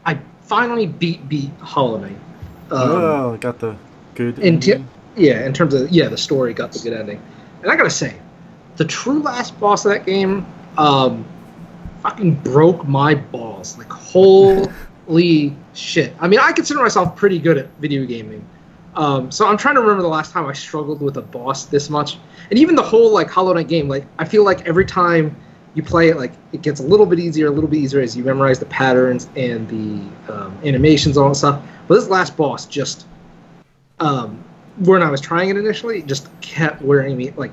[0.05, 2.17] I finally beat beat Hollow Knight.
[2.69, 3.77] Um, oh, got the
[4.15, 4.37] good.
[4.39, 4.87] in t- ending.
[5.15, 7.21] yeah, in terms of yeah, the story got the good ending,
[7.61, 8.17] and I gotta say,
[8.75, 10.45] the true last boss of that game,
[10.77, 11.25] um,
[12.01, 13.77] fucking broke my balls.
[13.77, 16.13] Like holy shit!
[16.19, 18.45] I mean, I consider myself pretty good at video gaming,
[18.95, 21.89] um, so I'm trying to remember the last time I struggled with a boss this
[21.89, 22.17] much,
[22.49, 23.87] and even the whole like Hollow Knight game.
[23.87, 25.35] Like I feel like every time
[25.73, 28.15] you play it, like it gets a little bit easier, a little bit easier as
[28.15, 31.61] you memorize the patterns and the um, animations, all that stuff.
[31.87, 33.05] But this last boss just
[33.99, 34.43] um,
[34.79, 37.51] when I was trying it initially, it just kept wearing me, like,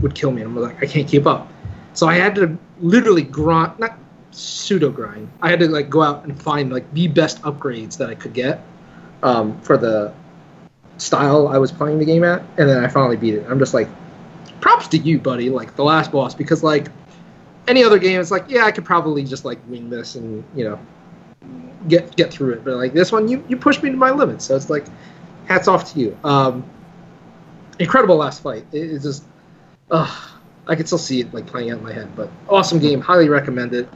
[0.00, 0.42] would kill me.
[0.42, 1.48] And I'm like, I can't keep up.
[1.94, 3.98] So I had to literally grind, not
[4.30, 5.28] pseudo grind.
[5.42, 8.32] I had to like go out and find like the best upgrades that I could
[8.32, 8.64] get
[9.22, 10.14] um, for the
[11.00, 13.46] style I was playing the game at, and then I finally beat it.
[13.48, 13.88] I'm just like,
[14.60, 15.50] props to you, buddy.
[15.50, 16.88] Like the last boss, because like
[17.66, 20.64] any other game, it's like, yeah, I could probably just like wing this and you
[20.64, 20.78] know
[21.88, 22.64] get get through it.
[22.64, 24.44] But like this one, you you pushed me to my limits.
[24.44, 24.84] So it's like,
[25.46, 26.18] hats off to you.
[26.22, 26.64] Um,
[27.78, 28.66] incredible last fight.
[28.72, 29.24] It, it's just,
[29.90, 30.30] ugh,
[30.66, 32.14] I can still see it like playing out in my head.
[32.14, 33.00] But awesome game.
[33.00, 33.88] Highly recommend it,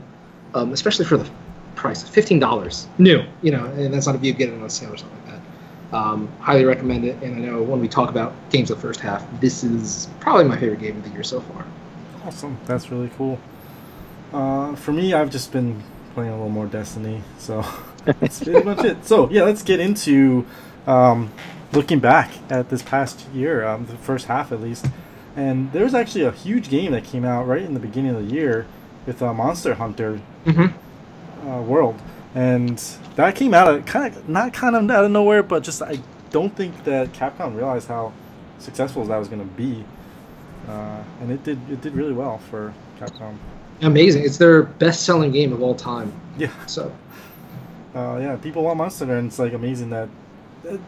[0.53, 1.29] um, especially for the
[1.75, 3.23] price, fifteen dollars new.
[3.43, 5.24] You know, and that's not if you get it on sale or something.
[5.91, 7.21] Um, highly recommend it.
[7.23, 10.43] And I know when we talk about games of the first half, this is probably
[10.45, 11.65] my favorite game of the year so far.
[12.25, 12.57] Awesome.
[12.65, 13.39] That's really cool.
[14.33, 15.81] Uh, for me, I've just been
[16.13, 17.63] playing a little more Destiny, so
[18.05, 19.05] that's pretty much it.
[19.05, 20.45] So yeah, let's get into
[20.87, 21.31] um,
[21.71, 24.87] looking back at this past year, um, the first half at least.
[25.35, 28.27] And there was actually a huge game that came out right in the beginning of
[28.27, 28.65] the year
[29.05, 31.47] with uh, Monster Hunter Mm-hmm.
[31.49, 32.01] uh, World,
[32.35, 32.77] and
[33.15, 35.97] that came out of kind of not kind of out of nowhere, but just I
[36.29, 38.13] don't think that Capcom realized how
[38.59, 39.83] successful that was going to be,
[40.67, 43.37] uh, and it did it did really well for Capcom.
[43.81, 44.23] Amazing.
[44.23, 46.13] It's their best-selling game of all time.
[46.37, 46.51] Yeah.
[46.65, 46.93] So
[47.95, 50.09] Uh, yeah, people want Monster Hunter, and it's like amazing that,
[50.63, 50.81] that,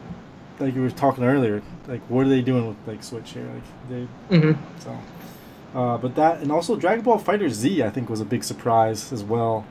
[0.60, 3.50] like we were talking earlier, like what are they doing with like Switch here?
[3.54, 4.80] Like they mm-hmm.
[4.80, 5.00] so,
[5.74, 9.14] uh, but that and also Dragon Ball Fighter Z, I think was a big surprise
[9.14, 9.66] as well.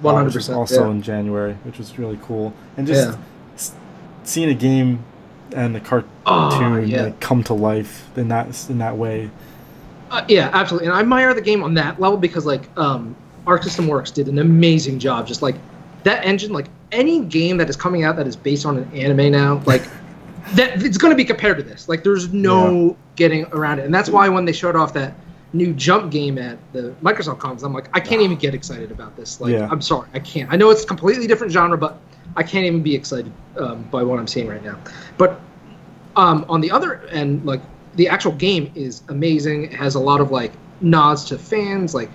[0.00, 0.58] One hundred percent.
[0.58, 0.90] also yeah.
[0.90, 2.52] in January, which was really cool.
[2.76, 3.16] And just
[3.56, 3.74] Yeah.
[4.24, 5.04] seeing a game
[5.54, 7.02] and the cartoon Oh, yeah.
[7.04, 9.30] like, come to life in that in that way.
[10.10, 10.88] Uh, yeah, absolutely.
[10.88, 13.14] And I admire the game on that level because like um,
[13.46, 15.26] Arc System Works did an amazing job.
[15.26, 15.56] Just like
[16.04, 19.30] that engine, like any game that is coming out that is based on an anime
[19.32, 19.82] now, like
[20.52, 21.88] that it's going to be compared to this.
[21.88, 23.84] Like there's no getting around it.
[23.86, 25.14] And that's why when they showed off that
[25.54, 29.16] new Jump game at the Microsoft conference, I'm like, I can't even get excited about
[29.16, 29.40] this.
[29.40, 29.68] Like Yeah.
[29.70, 30.52] I'm sorry, I can't.
[30.52, 31.98] I know it's a completely different genre, but
[32.36, 34.78] I can't even be excited um, by what I'm seeing right now.
[35.16, 35.40] But
[36.16, 37.60] um, on the other end, like
[37.94, 39.64] the actual game is amazing.
[39.64, 41.94] It has a lot of like nods to fans.
[41.94, 42.10] Like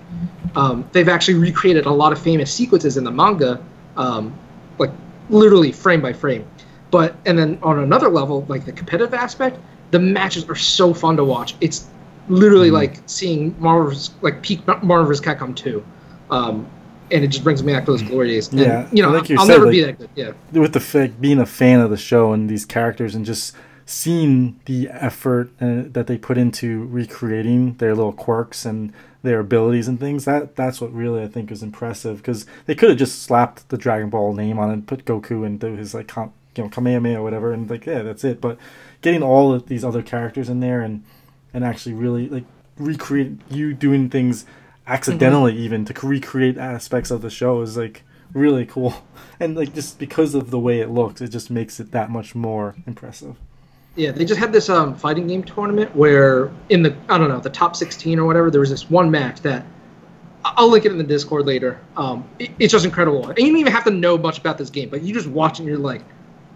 [0.54, 3.62] um, they've actually recreated a lot of famous sequences in the manga,
[3.96, 4.38] um,
[4.78, 4.90] like
[5.30, 6.46] literally frame by frame.
[6.90, 9.58] But and then on another level, like the competitive aspect,
[9.92, 11.54] the matches are so fun to watch.
[11.60, 11.86] It's
[12.28, 12.74] literally Mhm.
[12.74, 15.20] like seeing Marvel's like peak Marvel's.
[15.20, 15.82] Capcom 2.
[16.30, 16.66] Um,
[17.10, 18.48] and it just brings me back to those glory days.
[18.52, 20.08] And, Yeah, you know, like you I'll said, never like- be that good.
[20.14, 20.60] Yeah.
[20.60, 23.54] with the fact being a fan of the show and these characters and just
[23.84, 28.92] seeing the effort uh, that they put into recreating their little quirks and
[29.24, 32.88] their abilities and things that that's what really I think is impressive because they could
[32.90, 35.92] have just slapped the Dragon Ball name on it and put Goku and do his
[35.92, 38.56] like com- you know Kamehameha or whatever and like yeah that's it but
[39.02, 41.02] getting all of these other characters in there and
[41.52, 42.44] and actually really like
[42.78, 44.44] recreate you doing things
[44.86, 48.94] accidentally even to recreate aspects of the show is like really cool.
[49.42, 52.34] And like just because of the way it looks it just makes it that much
[52.34, 53.36] more impressive.
[53.96, 57.40] Yeah, they just had this um, fighting game tournament where in the I don't know
[57.40, 59.64] the top 16 or whatever there was this one match that
[60.44, 61.80] I- I'll link it in the Discord later.
[61.96, 64.68] Um, it- it's just incredible, and you don't even have to know much about this
[64.70, 66.02] game, but you just watch it and you're like,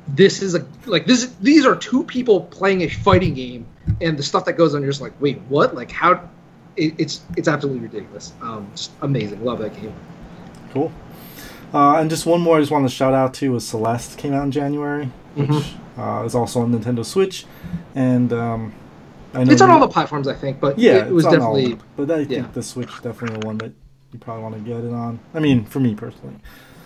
[0.08, 1.34] this is a like this.
[1.40, 3.66] These are two people playing a fighting game,
[4.00, 5.74] and the stuff that goes on, you're just like, wait, what?
[5.74, 6.28] Like how?
[6.76, 8.32] It, it's it's absolutely ridiculous.
[8.42, 9.44] Um, just amazing.
[9.44, 9.94] Love that game.
[10.72, 10.92] cool
[11.72, 14.32] uh, and just one more I just wanted to shout out to was Celeste came
[14.34, 15.64] out in January which Mhm.
[16.22, 17.46] uh, is also on Nintendo Switch
[17.94, 18.72] and um,
[19.32, 21.38] I know It's on all the platforms, I think, but yeah it was all of
[21.40, 21.82] definitely them.
[21.96, 22.46] but I think yeah.
[22.52, 23.72] the Switch is definitely the one that
[24.12, 26.36] you probably want to get it on I mean for me personally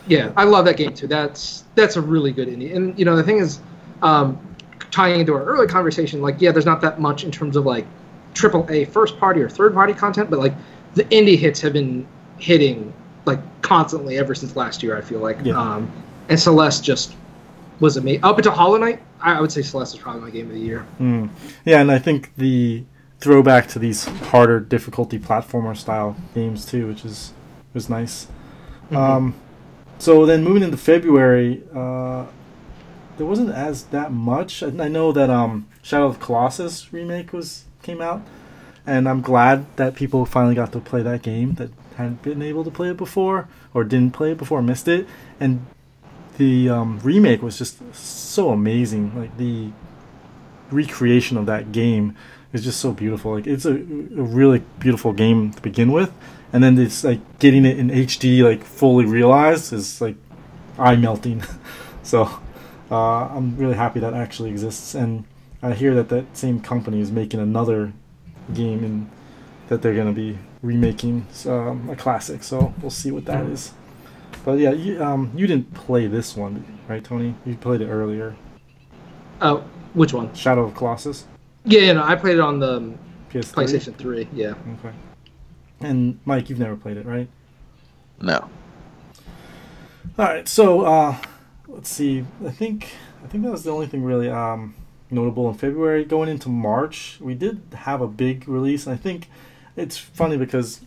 [0.09, 1.07] Yeah, I love that game too.
[1.07, 2.75] That's that's a really good indie.
[2.75, 3.61] And you know, the thing is,
[4.03, 4.39] um,
[4.91, 7.87] tying into our early conversation, like yeah, there's not that much in terms of like
[8.35, 10.55] triple A first party or third party content, but like
[10.95, 12.07] the indie hits have been
[12.39, 12.93] hitting
[13.27, 14.97] like constantly ever since last year.
[14.97, 15.59] I feel like, Yeah.
[15.61, 15.91] um,
[16.29, 17.15] and Celeste just
[17.81, 18.25] was amazing.
[18.25, 20.61] Up until Hollow Knight, I, I would say Celeste is probably my game of the
[20.61, 20.87] year.
[21.01, 21.29] Mm.
[21.65, 22.85] Yeah, and I think the
[23.21, 27.33] throwback to these harder difficulty platformer style games too, which is
[27.75, 28.29] was nice.
[28.91, 28.97] Mhm.
[28.97, 29.35] Um,
[29.99, 32.27] so then moving into February, uh,
[33.17, 34.63] there wasn't as that much.
[34.63, 38.23] I, I know that um, Shadow of Colossus remake was came out,
[38.87, 42.65] and I'm glad that people finally got to play that game that hadn't been able
[42.65, 45.07] to play it before or didn't play it before, missed it,
[45.41, 45.67] and
[46.37, 49.19] the um, remake was just so amazing.
[49.19, 49.71] Like the
[50.71, 52.17] recreation of that game
[52.53, 53.35] is just so beautiful.
[53.35, 56.13] Like it's a, a really beautiful game to begin with,
[56.53, 60.17] and then it's like getting it in HD, like fully realized, is like
[60.79, 61.43] eye melting.
[62.03, 62.29] so
[62.91, 65.25] uh, I'm really happy that actually exists, and
[65.63, 67.93] I hear that that same company is making another
[68.55, 69.11] game and
[69.69, 72.43] that they're gonna be remaking um, a classic.
[72.43, 73.73] So we'll see what that is.
[74.45, 77.35] But yeah, you um you didn't play this one, right, Tony?
[77.45, 78.37] You played it earlier.
[79.41, 79.59] Uh,
[79.95, 80.33] which one?
[80.35, 81.25] Shadow of Colossus,
[81.65, 82.99] Yeah, yeah, no, I played it on the um,
[83.31, 83.53] PS3.
[83.53, 84.29] PlayStation 3.
[84.33, 84.55] Yeah.
[84.85, 84.95] Okay.
[85.81, 87.29] And Mike, you've never played it, right?
[88.21, 88.51] No.
[90.19, 90.49] All right.
[90.49, 91.17] So uh,
[91.69, 92.25] let's see.
[92.45, 92.91] I think
[93.25, 94.75] I think that was the only thing really um,
[95.11, 96.05] notable in February.
[96.05, 99.29] Going into March, we did have a big release, and I think
[99.77, 100.81] it's funny because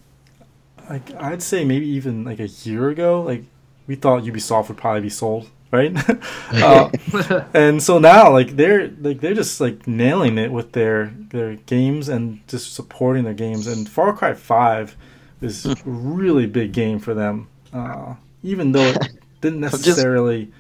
[0.89, 3.43] like I'd say maybe even like a year ago, like
[3.88, 5.95] we thought Ubisoft would probably be sold, right?
[6.53, 6.89] uh,
[7.53, 12.10] and so now like they're like they're just like nailing it with their their games
[12.10, 13.67] and just supporting their games.
[13.67, 14.95] And far cry 5
[15.41, 18.97] is a really big game for them uh, even though it
[19.41, 20.51] didn't Just- necessarily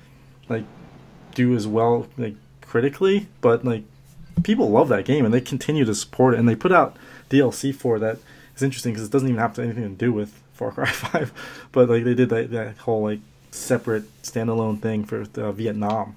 [0.49, 0.65] like
[1.33, 3.83] do as well like critically but like
[4.43, 6.39] people love that game and they continue to support it.
[6.39, 6.97] And they put out
[7.29, 8.17] dlc for that
[8.53, 11.69] it's interesting because it doesn't even have to, anything to do with far cry 5
[11.71, 13.19] but like they did that, that whole like
[13.51, 16.15] separate standalone thing for uh, vietnam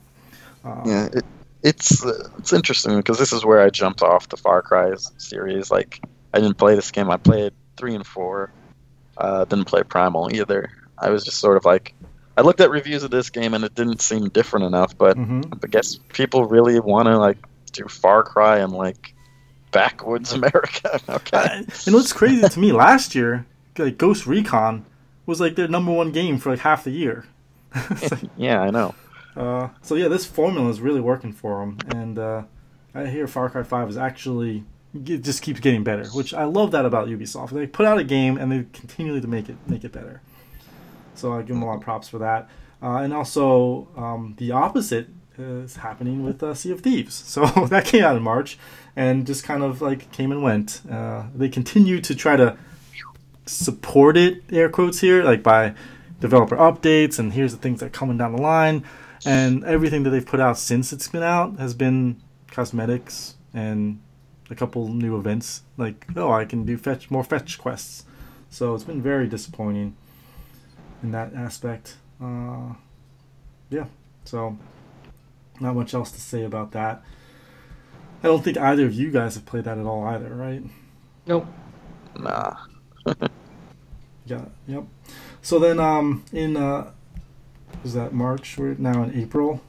[0.64, 1.24] uh, Yeah, it,
[1.64, 5.70] it's uh, it's interesting because this is where I jumped off the Far Cry series.
[5.70, 6.00] Like,
[6.32, 7.10] I didn't play this game.
[7.10, 8.52] I played three and four.
[9.16, 10.70] Uh, didn't play Primal either.
[10.98, 11.94] I was just sort of like,
[12.36, 14.96] I looked at reviews of this game and it didn't seem different enough.
[14.96, 15.58] But mhm.
[15.64, 17.38] I guess people really want to like
[17.72, 19.14] do Far Cry and like
[19.70, 21.00] backwoods America.
[21.08, 21.36] okay.
[21.36, 23.46] Uh, and what's crazy to me, last year,
[23.78, 24.84] like Ghost Recon
[25.26, 27.26] was like their number one game for like half the year.
[27.74, 28.94] like, yeah, I know.
[29.36, 32.42] uh, so yeah, this formula is really working for them, and uh,
[32.94, 34.64] I hear Far Cry Five is actually
[34.94, 37.50] it just keeps getting better, which I love that about Ubisoft.
[37.50, 40.22] They put out a game and they continually to make it make it better.
[41.14, 42.48] So I give them a lot of props for that.
[42.82, 45.08] Uh, and also um, the opposite
[45.38, 47.14] is happening with uh, Sea of Thieves.
[47.26, 48.58] So that came out in March
[48.94, 50.82] and just kind of like came and went.
[50.90, 52.56] Uh, they continue to try to
[53.46, 55.74] support it, air quotes here, like by
[56.20, 58.84] developer updates and here's the things that are coming down the line.
[59.26, 62.20] And everything that they've put out since it's been out has been
[62.50, 64.00] cosmetics and
[64.50, 65.62] a couple new events.
[65.78, 68.04] Like, oh, I can do fetch more fetch quests.
[68.50, 69.96] So it's been very disappointing
[71.02, 71.96] in that aspect.
[72.22, 72.74] Uh,
[73.70, 73.86] yeah,
[74.24, 74.58] so
[75.60, 77.02] not much else to say about that.
[78.22, 80.62] I don't think either of you guys have played that at all either, right?
[81.26, 81.46] Nope.
[82.18, 82.56] Nah.
[84.26, 84.84] Yeah, yep.
[85.42, 86.90] So then, um, in uh,
[87.82, 88.56] was that March?
[88.56, 89.60] We're now in April.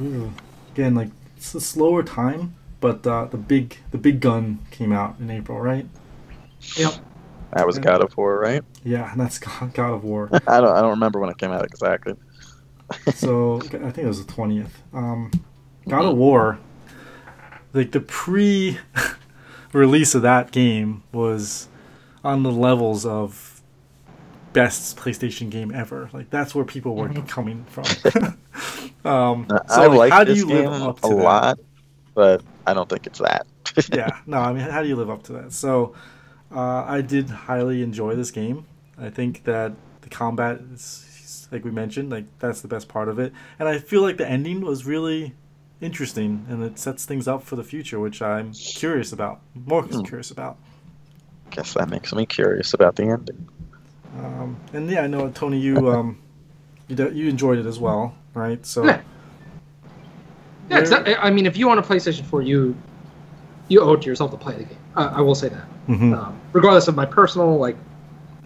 [0.00, 0.32] Ooh.
[0.72, 5.16] Again, like it's a slower time, but uh, the big the big gun came out
[5.18, 5.86] in April, right?
[6.76, 6.94] Yep.
[7.52, 8.62] That was God of War, right?
[8.84, 10.28] Yeah, and that's God God of War.
[10.46, 12.14] I don't I don't remember when it came out exactly.
[13.14, 14.82] so I think it was the twentieth.
[14.92, 15.32] Um,
[15.88, 16.60] God of War,
[17.72, 18.84] like the pre-release
[20.14, 21.66] of that game was
[22.24, 23.62] on the levels of
[24.52, 26.10] best PlayStation game ever.
[26.12, 27.26] Like that's where people were Mhm.
[27.28, 27.98] coming from.
[29.04, 31.44] um, so I like, like how do this you live game up to a that?
[31.48, 31.58] lot,
[32.14, 33.46] but I don't think it's that.
[33.88, 35.52] yeah, no, I mean, how do you live up to that?
[35.52, 35.94] So,
[36.54, 38.66] uh, I did highly enjoy this game.
[38.98, 43.18] I think that the combat is, like we mentioned, like that's the best part of
[43.18, 45.34] it, and I feel like the ending was really
[45.80, 50.04] interesting, and it sets things up for the future, which I'm curious about, more Hmm.
[50.04, 50.58] curious about.
[51.50, 53.48] Guess that makes me curious about the ending.
[54.18, 56.18] Um, and yeah, I know Tony, you um,
[56.88, 58.64] you d- you enjoyed it as well, right?
[58.64, 59.00] So, Yeah.
[60.68, 61.16] Yeah, where- exactly.
[61.16, 62.76] I mean, if you want a PlayStation 4, you
[63.68, 64.78] you owe it to yourself to play the game.
[64.96, 66.16] Uh, I will say that, Mhm.
[66.16, 67.76] um, regardless of my personal like.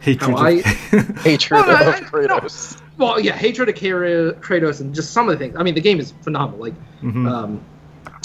[0.01, 0.37] hatred.
[0.37, 0.65] I- of-
[1.25, 2.07] Hatred no, of I- no.
[2.07, 2.79] Kratos.
[2.99, 5.57] Well, yeah, hatred of Kara- Kratos and just some of the things.
[5.59, 6.61] I mean, the game is phenomenal.
[6.61, 7.27] Like, Mhm.
[7.29, 7.61] um,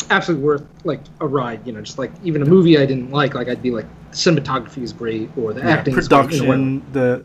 [0.10, 1.66] absolutely worth like a ride.
[1.66, 4.84] You know, just like even a movie I didn't like, like I'd be like, cinematography
[4.84, 6.72] is great or the Yeah, acting, is great, you know, whatever.
[6.72, 7.24] production, the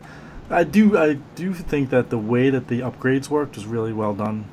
[0.51, 4.15] I do I do think that the way that the upgrades worked is really well
[4.15, 4.47] done.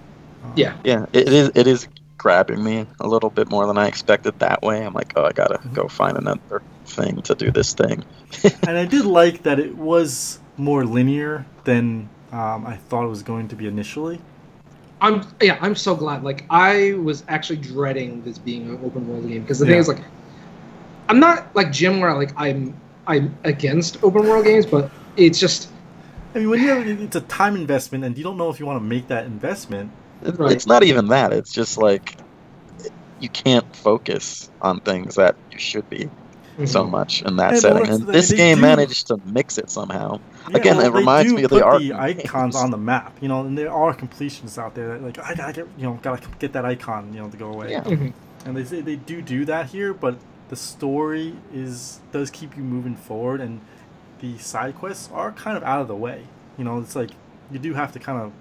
[0.44, 0.74] Uh, Yeah.
[0.84, 1.52] Yeah, it is.
[1.56, 4.86] It is grabbing me a little bit more than I expected that way.
[4.86, 5.74] I'm like, oh, I gotta Mm-hmm.
[5.74, 8.04] go find another thing to do this thing.
[8.66, 13.24] and I did like that it was more linear than um, I thought it was
[13.24, 14.22] going to be initially.
[15.02, 16.24] I'm yeah, I'm so glad.
[16.24, 19.72] Like I was actually dreading this being an open world game because the Yeah.
[19.72, 20.02] thing is like,
[21.12, 22.74] I'm not like Jim where like I'm
[23.06, 25.70] I'm against open world games, but it's just
[26.34, 28.66] I mean, when you have, it's a time investment, and you don't know if you
[28.66, 29.92] want to make that investment.
[30.24, 30.54] It- Right.
[30.54, 31.34] It's not even that.
[31.34, 32.16] It's just like
[33.20, 36.10] you can't focus on things that you should be
[36.66, 37.88] so much in that Yeah, but setting.
[37.90, 40.20] And the- this they game do- managed to mix it somehow.
[40.50, 42.64] Yeah, Again, well, it reminds they me of the art the icons games.
[42.64, 45.54] on the map, you know, and there are completionists out there that like I gotta
[45.54, 47.72] get, you know, gotta get that icon, you know, to go away.
[47.72, 47.84] Yeah.
[47.84, 48.14] Mhm.
[48.46, 50.16] and they they do do that here but
[50.52, 53.62] the story is does keep you moving forward and
[54.20, 56.26] the side quests are kind of out of the way
[56.58, 57.10] you know it's like
[57.52, 58.32] you do have to kind of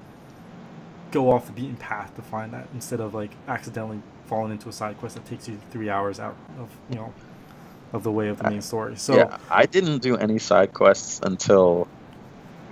[1.13, 4.73] go off the beaten path to find that instead of like accidentally falling into a
[4.73, 7.15] side quest that takes you three hours out of you know
[7.93, 11.21] of the way of the main story so yeah, I didn't do any side quests
[11.23, 11.89] until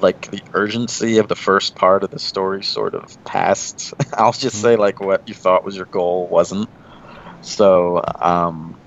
[0.01, 3.95] like the urgency of the first part of the story sort of passed.
[4.17, 4.63] I'll just Mhm.
[4.63, 6.69] say like what you thought was your goal wasn't.
[7.43, 8.78] So um,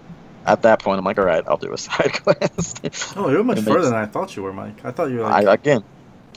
[0.45, 3.13] at that point, I'm like, all right, I'll do a side quest.
[3.17, 5.45] oh you're much further than i thought you were mike i thought you were Like...
[5.47, 5.83] I again,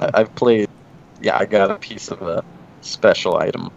[0.01, 0.69] I, I've played.
[1.23, 2.45] Yeah, I got a piece of a
[2.83, 3.71] special item.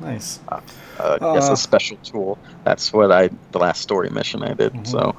[0.00, 0.60] nice Uh,
[1.00, 2.38] I guess Uh, a special tool.
[2.62, 4.72] That's what I the last story mission I did.
[4.74, 4.86] Mhm.
[4.86, 5.16] So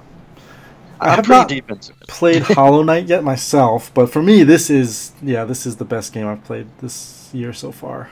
[1.01, 2.07] I I'm have pretty not deep into it.
[2.07, 6.13] played Hollow Knight yet myself, but for me, this is yeah, this is the best
[6.13, 8.09] game I've played this year so far.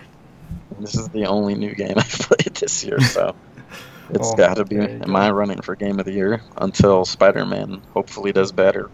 [0.80, 3.34] This is the only new game I've played this year, so
[4.10, 5.12] it's Oh, got to be there you in go.
[5.12, 8.90] my running for game of the year until Spider-Man hopefully does better.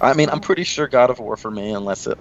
[0.00, 2.18] I mean, I'm pretty sure God of War for me, unless it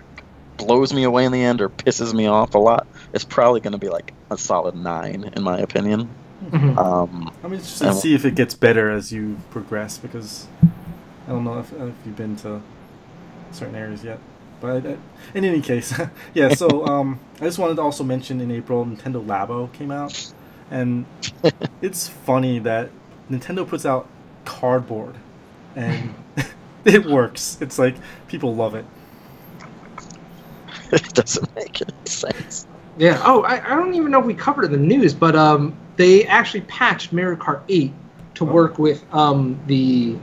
[0.57, 3.71] blows me away in the end or pisses me off a lot, it's probably going
[3.71, 6.09] to be like a solid nine in my opinion.
[6.45, 6.77] Mhm.
[6.77, 10.47] Um, I'm interested to And- see if it gets better as you progress because
[11.27, 12.61] I don't know if, if you've been to
[13.51, 14.19] certain areas yet.
[14.61, 14.95] But uh,
[15.33, 15.93] in any case,
[16.33, 16.53] yeah.
[16.53, 20.33] So um, I just wanted to also mention in April, Nintendo Labo came out,
[20.71, 21.05] and
[21.81, 22.89] it's funny that
[23.29, 24.07] Nintendo puts out
[24.45, 25.15] cardboard,
[25.75, 26.13] and
[26.85, 27.57] it works.
[27.61, 27.95] It's like
[28.27, 28.85] people love it.
[30.91, 32.67] it doesn't make any sense.
[32.97, 33.21] Yeah.
[33.23, 35.75] Oh, I, I don't even know if we covered it in the news, but um,
[35.95, 37.91] they actually patched Mario Kart 8
[38.35, 38.51] to Oh.
[38.51, 40.17] work with um, the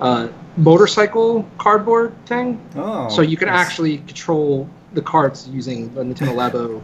[0.00, 2.60] uh, motorcycle cardboard thing.
[2.76, 3.66] Oh, so you can nice.
[3.66, 6.82] actually control the carts using the Nintendo Labo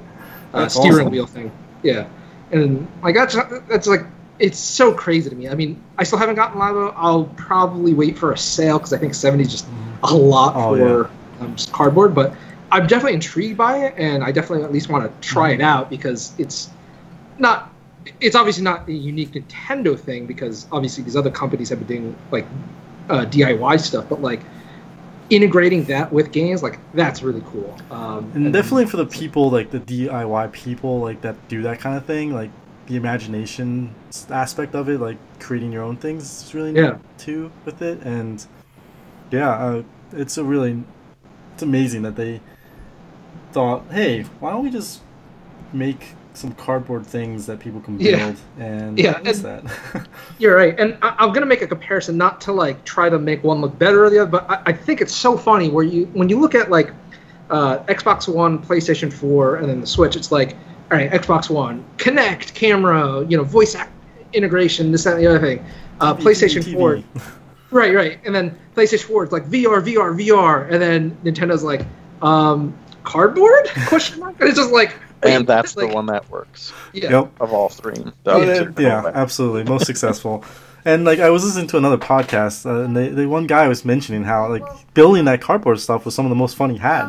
[0.55, 1.11] uh, steering awesome.
[1.11, 1.51] wheel thing.
[1.83, 2.07] Yeah,
[2.51, 3.37] and like that's
[3.69, 4.03] that's like
[4.39, 5.49] it's so crazy to me.
[5.49, 6.93] I mean, I still haven't gotten Labo.
[6.97, 9.67] I'll probably wait for a sale because I think seventy is just
[10.03, 12.15] a lot Oh, for um, just cardboard.
[12.15, 12.35] But
[12.71, 15.89] I'm definitely intrigued by it, and I definitely at least want to try it out
[15.91, 16.71] because it's
[17.39, 17.73] not.
[18.21, 22.17] It's obviously not a unique Nintendo thing because obviously these other companies have been doing
[22.31, 22.47] like
[23.09, 24.41] uh, DIY stuff, but like
[25.31, 27.77] integrating that with games, like that's really cool.
[27.91, 31.97] Um, And definitely for the people like the DIY people like that do that kind
[31.97, 32.51] of thing, like
[32.87, 33.95] the imagination
[34.31, 36.99] aspect of it, like creating your own things, is really neat Yeah.
[37.19, 38.03] too with it.
[38.03, 38.45] And
[39.31, 40.85] yeah, uh, it's a really
[41.55, 42.41] it's amazing that they
[43.53, 45.01] thought, hey, why don't we just
[45.73, 48.35] make some cardboard things that people can build Yeah.
[48.65, 50.07] and Yeah, and- that?
[50.39, 53.43] You're right, and I, I'm gonna make a comparison, not to like try to make
[53.45, 56.07] one look better or the other, but I, I think it's so funny where you
[56.13, 56.91] when you look at like
[57.51, 60.57] uh, Xbox One, PlayStation 4, and then the Switch, it's like,
[60.91, 63.93] all right, Xbox One, Kinect, camera, you know, voice act
[64.33, 65.65] integration, this, that, and the other thing.
[66.01, 66.75] Uh, PlayStation TV.
[66.75, 67.03] 4,
[67.71, 71.87] right, right, and then PlayStation 4, it's like VR, VR, VR, and then Nintendo's like,
[72.21, 73.69] um, cardboard?
[73.87, 74.35] Question mark.
[74.41, 77.11] And it's just like, And that's like, the one that works Yeah.
[77.11, 77.33] Yep.
[77.41, 77.95] of all three.
[77.95, 80.45] The Oh, yeah, yeah, absolutely, most successful.
[80.85, 83.85] And like I was listening to another podcast, uh, and they, they one guy was
[83.85, 84.63] mentioning how like
[84.95, 87.09] building that cardboard stuff was some of the most fun he had.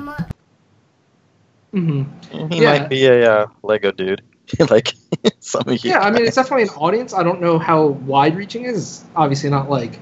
[1.72, 2.04] hmm
[2.50, 2.80] He Yeah.
[2.80, 4.24] might be a uh, Lego dude,
[4.70, 4.94] like
[5.40, 5.92] some of you.
[5.92, 7.14] Yeah, I mean, it's definitely an audience.
[7.14, 9.04] I don't know how wide reaching it is.
[9.16, 10.00] Obviously, not like,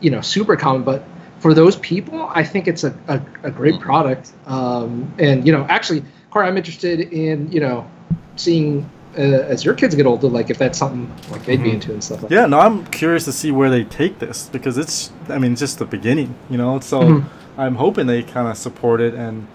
[0.00, 1.02] you know, super common, but
[1.38, 4.32] for those people, I think it's a, a, a great product.
[4.46, 6.04] Um, and, you know, actually,
[6.34, 7.88] Corey, I'm interested in, you know,
[8.34, 11.74] seeing uh, as your kids get older, like if that's something like they'd be Mhm.
[11.74, 12.34] into and stuff like that.
[12.34, 15.60] Yeah, no, I'm curious to see where they take this because it's, I mean, it's
[15.60, 16.80] just the beginning, you know.
[16.80, 17.24] So Mhm.
[17.56, 19.46] I'm hoping they kind of support it and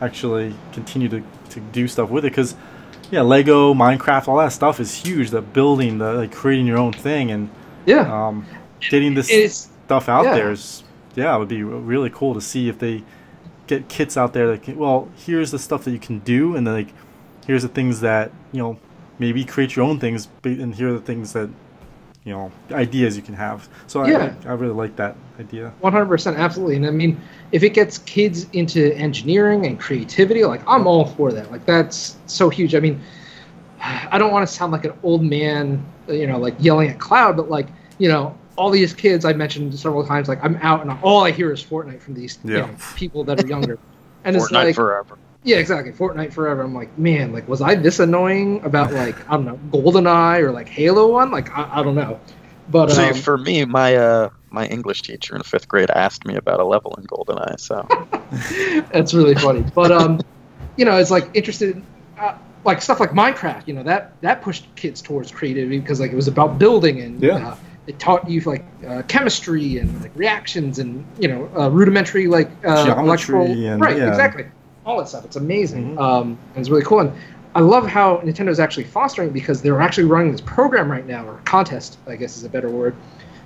[0.00, 2.56] actually continue to, to do stuff with it because,
[3.12, 5.30] yeah, Lego, Minecraft, all that stuff is huge.
[5.30, 7.50] The building, the like creating your own thing, and.
[7.86, 8.10] Yeah.
[8.12, 8.44] um,
[8.90, 10.34] getting this It's, stuff out Yeah.
[10.34, 10.82] there is
[11.14, 13.02] yeah it would be really cool to see if they
[13.66, 16.66] get kits out there that can well here's the stuff that you can do and
[16.66, 16.94] then like
[17.46, 18.78] here's the things that you know
[19.18, 21.48] maybe create your own things and here are the things that
[22.24, 23.68] you know ideas you can have.
[23.86, 24.34] So Yeah.
[24.44, 25.72] I, I really like that idea.
[25.82, 27.20] 100% absolutely and i mean
[27.52, 32.16] if it gets kids into engineering and creativity like i'm all for that like that's
[32.26, 32.74] so huge.
[32.74, 33.00] I mean
[33.80, 37.36] i don't want to sound like an old man you know like yelling at cloud
[37.36, 40.90] but like you know all these kids i mentioned several times like i'm out and
[41.02, 43.78] all i hear is fortnite from these you know, people that are younger
[44.24, 45.18] and it's like forever.
[45.42, 49.32] yeah exactly fortnite forever i'm like man like was i this annoying about like i
[49.32, 52.18] don't know goldeneye or like halo one like i, I don't know
[52.70, 56.36] but See, um, for me, my uh, my English teacher in fifth grade asked me
[56.36, 57.86] about a level in GoldenEye, so
[58.92, 59.64] That's really funny.
[59.74, 60.20] But um,
[60.76, 61.86] you know, it's like interested, in,
[62.18, 63.68] uh, like stuff like Minecraft.
[63.68, 67.22] You know, that that pushed kids towards creativity because like it was about building and
[67.22, 67.48] Yeah.
[67.48, 67.56] uh,
[67.86, 72.50] it taught you like uh, chemistry and like reactions and you know uh, rudimentary like
[72.66, 74.08] uh, electrical and- right yeah.
[74.08, 74.46] exactly
[74.86, 75.24] all that stuff.
[75.24, 75.96] It's amazing.
[75.96, 76.00] Mhm.
[76.00, 77.00] Um, and it's really cool.
[77.00, 77.12] And
[77.54, 81.40] I love how Nintendo's actually fostering because they're actually running this program right now or
[81.44, 82.94] contest, I guess is a better word,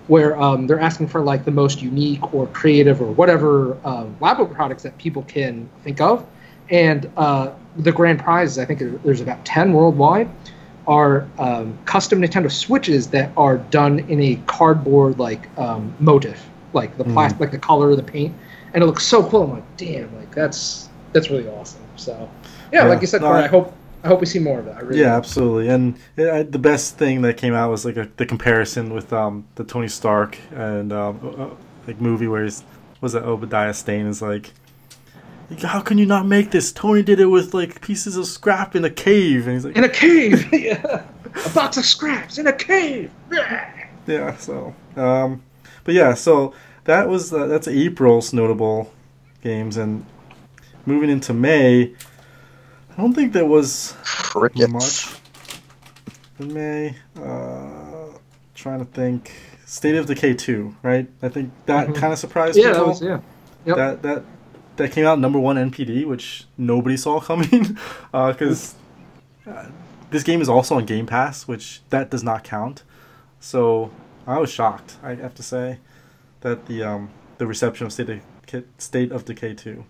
[0.09, 4.53] where um, they're asking for like the most unique or creative or whatever um, Labo
[4.53, 6.27] products that people can think of,
[6.71, 10.29] and uh, the grand prizes I think there's about ten worldwide
[10.89, 16.97] are um, custom Nintendo Switches that are done in a cardboard like um, motif, like
[16.99, 17.13] the Mhm.
[17.13, 18.35] plastic, like the color of the paint,
[18.75, 19.43] and it looks so cool.
[19.45, 21.83] I'm like, damn, like that's that's really awesome.
[21.97, 22.29] So
[22.73, 22.89] yeah, Yeah.
[22.89, 23.73] like you said, No, I- I hope
[24.03, 24.87] I hope we see more of that.
[24.87, 25.17] Really yeah do.
[25.17, 29.13] absolutely and uh, the best thing that came out was like a, the comparison with
[29.13, 31.51] um, the tony stark and um, uh, uh,
[31.87, 32.63] like movie where he's
[33.01, 34.53] was that obadiah stane is like
[35.63, 38.85] how can you not make this tony did it with like pieces of scrap in
[38.85, 40.47] a cave and he's like in a cave.
[40.53, 41.05] yeah.
[41.47, 43.11] A box of scraps in a cave.
[44.07, 45.43] yeah so um
[45.85, 46.53] but yeah so
[46.85, 48.93] that was uh, that's april's notable
[49.43, 50.05] games and
[50.87, 51.93] moving into may
[52.91, 54.69] i don't think there was crickets.
[54.73, 55.15] much
[56.41, 58.07] in may uh
[58.55, 59.33] trying to think
[59.67, 61.97] state of decay 2 right i think that Mhm.
[61.97, 63.21] kind of surprised Yeah, that people was yeah.
[63.67, 63.77] Yep.
[63.77, 64.25] that that
[64.79, 67.77] that came out number one npd which nobody saw coming
[68.13, 68.75] because
[69.47, 69.67] uh,
[70.11, 72.83] this game is also on game pass which that does not count
[73.41, 73.91] so
[74.27, 75.79] i was shocked i have to say
[76.41, 79.85] that the um the reception of state of, state of decay 2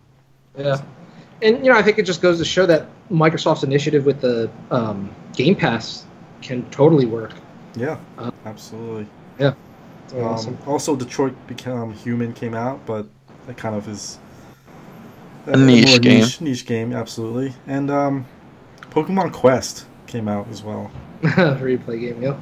[0.58, 0.82] Yeah.
[1.42, 4.50] and you know, I think it just goes to show that Microsoft's initiative with the
[4.72, 6.04] um, Game Pass
[6.42, 7.32] can totally work.
[7.76, 9.06] Yeah, Uh, absolutely.
[9.38, 9.54] It's
[10.14, 10.58] Um, awesome.
[10.66, 13.06] Also, Detroit Become Human came out, but
[13.46, 14.18] that kind of is
[15.52, 16.20] A niche more game.
[16.20, 17.54] Niche, niche game, absolutely.
[17.66, 18.26] And um,
[18.90, 20.90] Pokemon Quest came out as well,
[21.58, 22.36] Free to play game, yeah.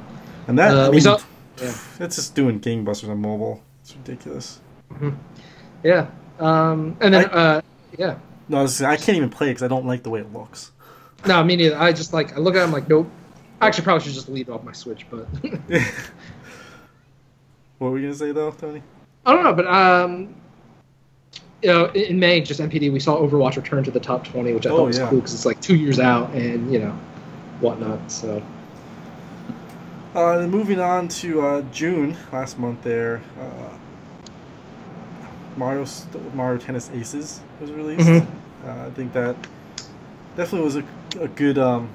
[0.47, 1.19] and that Uh, I we mean, saw-
[1.61, 1.73] yeah.
[1.99, 3.61] it's just doing gangbusters on mobile.
[3.81, 4.59] It's ridiculous.
[5.83, 6.07] Yeah.
[6.39, 7.61] Um, and then, I- uh,
[7.97, 8.17] yeah.
[8.49, 10.71] No, I, can't even play because I don't like the way it looks.
[11.25, 11.77] No, me neither.
[11.77, 13.09] I just like I look at it, I'm like, nope.
[13.59, 15.25] I actually probably should just leave it off my Switch, but
[17.77, 18.81] what were we gonna say though, Tony?
[19.25, 19.53] I don't know.
[19.53, 20.35] But um,
[21.63, 24.65] you know, in, May, just NPD, we saw Overwatch return to the top 20, which
[24.65, 25.09] I Oh, thought was yeah.
[25.09, 26.91] cool because it's like two years out and you know,
[27.61, 28.11] whatnot.
[28.11, 28.41] So
[30.15, 33.73] Uh, moving on to uh, June last month, there, uh,
[35.55, 35.85] Mario
[36.33, 38.07] Mario Tennis Aces was released.
[38.07, 38.25] Mhm.
[38.65, 39.35] Uh, I think that
[40.35, 40.83] definitely was a,
[41.19, 41.89] a good um,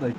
[0.00, 0.14] like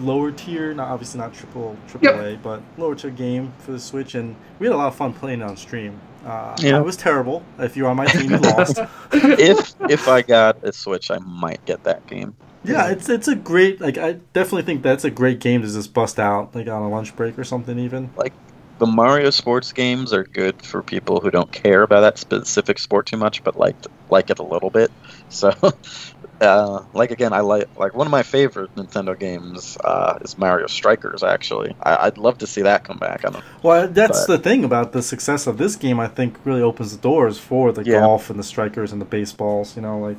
[0.00, 4.14] lower tier, not obviously not triple triple A, but lower tier game for the Switch,
[4.14, 6.00] and we had a lot of fun playing it on stream.
[6.24, 6.76] Uh, Yeah.
[6.76, 7.42] I was terrible.
[7.58, 8.78] If you're on my team, you lost.
[9.12, 12.34] if if I got a Switch, I might get that game.
[12.62, 15.94] Yeah, it's it's a great like I definitely think that's a great game to just
[15.94, 18.10] bust out like on a lunch break or something even.
[18.16, 18.34] Like
[18.78, 23.06] the Mario sports games are good for people who don't care about that specific sport
[23.06, 23.76] too much, but like
[24.10, 24.90] like it a little bit.
[25.30, 25.52] So,
[26.40, 30.66] uh, like again, I like like one of my favorite Nintendo games uh, is Mario
[30.66, 31.22] Strikers.
[31.22, 33.24] Actually, I, I'd love to see that come back.
[33.24, 36.00] I don't, Well, that's But- the thing about the success of this game.
[36.00, 38.00] I think really opens the doors for the Yeah.
[38.00, 39.76] golf and the strikers and the baseballs.
[39.76, 40.18] You know, like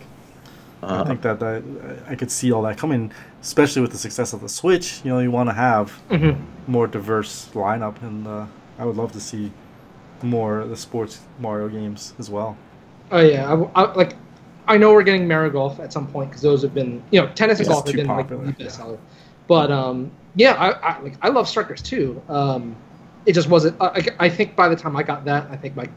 [0.83, 1.63] I uh, think that, that
[2.07, 3.11] I could see all that coming,
[3.41, 5.01] especially with the success of the Switch.
[5.03, 6.37] You know, you want to have Mhm.
[6.67, 8.45] more diverse lineup, and uh,
[8.79, 9.51] I would love to see
[10.23, 12.57] more of the sports Mario games as well.
[13.11, 14.15] Oh yeah, I, w- I- like
[14.71, 17.27] I know we're getting Mario Golf at some point because those have been you know
[17.33, 18.69] tennis and golf have been popular, like the yeah.
[18.69, 18.81] best.
[19.47, 22.21] But um, yeah, I, I like I love strikers too.
[22.29, 22.77] Um,
[23.25, 23.75] it just wasn't.
[23.81, 25.89] I, I- think by the time I got that, I think my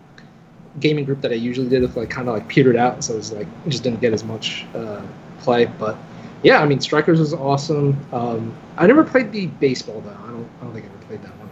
[0.80, 3.18] gaming group that I usually did it like kind of like petered out, so it
[3.18, 5.02] was like just didn't get as much uh,
[5.38, 5.66] play.
[5.66, 5.96] But
[6.42, 7.96] yeah, I mean strikers was awesome.
[8.12, 10.10] Um, I never played the baseball though.
[10.10, 10.50] I don't.
[10.60, 11.43] I don't think I ever played that one.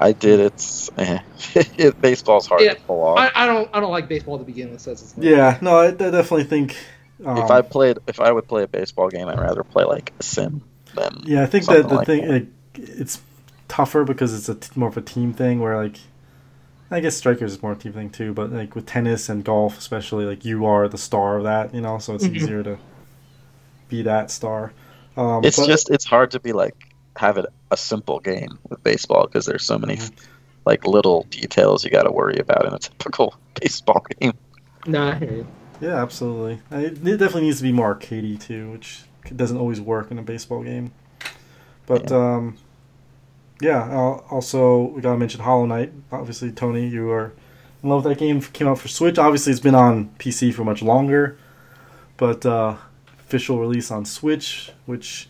[0.00, 0.40] I did.
[0.40, 1.18] It's eh.
[1.54, 3.18] it, baseball's hard Yeah, to pull off.
[3.18, 3.68] I, I don't.
[3.72, 4.80] I don't like baseball to begin with.
[4.80, 6.76] So it's Yeah, no, I, I definitely think.
[7.24, 10.12] Um, if I played, if I would play a baseball game, I'd rather play like
[10.20, 10.62] a sim
[10.94, 12.32] than Yeah, I think that the like thing that.
[12.32, 13.20] like, it's
[13.68, 15.60] tougher because it's a t- more of a team thing.
[15.60, 15.96] Where like,
[16.90, 18.34] I guess strikers is more a team thing too.
[18.34, 21.80] But like with tennis and golf, especially, like you are the star of that, you
[21.80, 21.98] know.
[21.98, 22.36] So it's Mhm.
[22.36, 22.76] easier to
[23.88, 24.72] be that star.
[25.16, 26.74] Um, It's but- just it's hard to be like
[27.16, 29.98] have it a simple game with baseball because there's so many
[30.64, 34.34] like little details you got to worry about in a typical baseball game.
[34.86, 35.46] Nah, I hear you.
[35.80, 36.60] yeah, absolutely.
[36.70, 39.02] It definitely needs to be more arcadey too, which
[39.34, 40.92] doesn't always work in a baseball game.
[41.86, 42.56] But um,
[43.60, 43.84] yeah.
[43.84, 45.92] Uh, also, we gotta mention Hollow Knight.
[46.12, 47.32] Obviously, Tony, you are
[47.82, 48.40] in love with that game.
[48.40, 49.18] Came out for Switch.
[49.18, 51.38] Obviously, it's been on PC for much longer,
[52.16, 52.76] but uh,
[53.18, 55.28] official release on Switch, which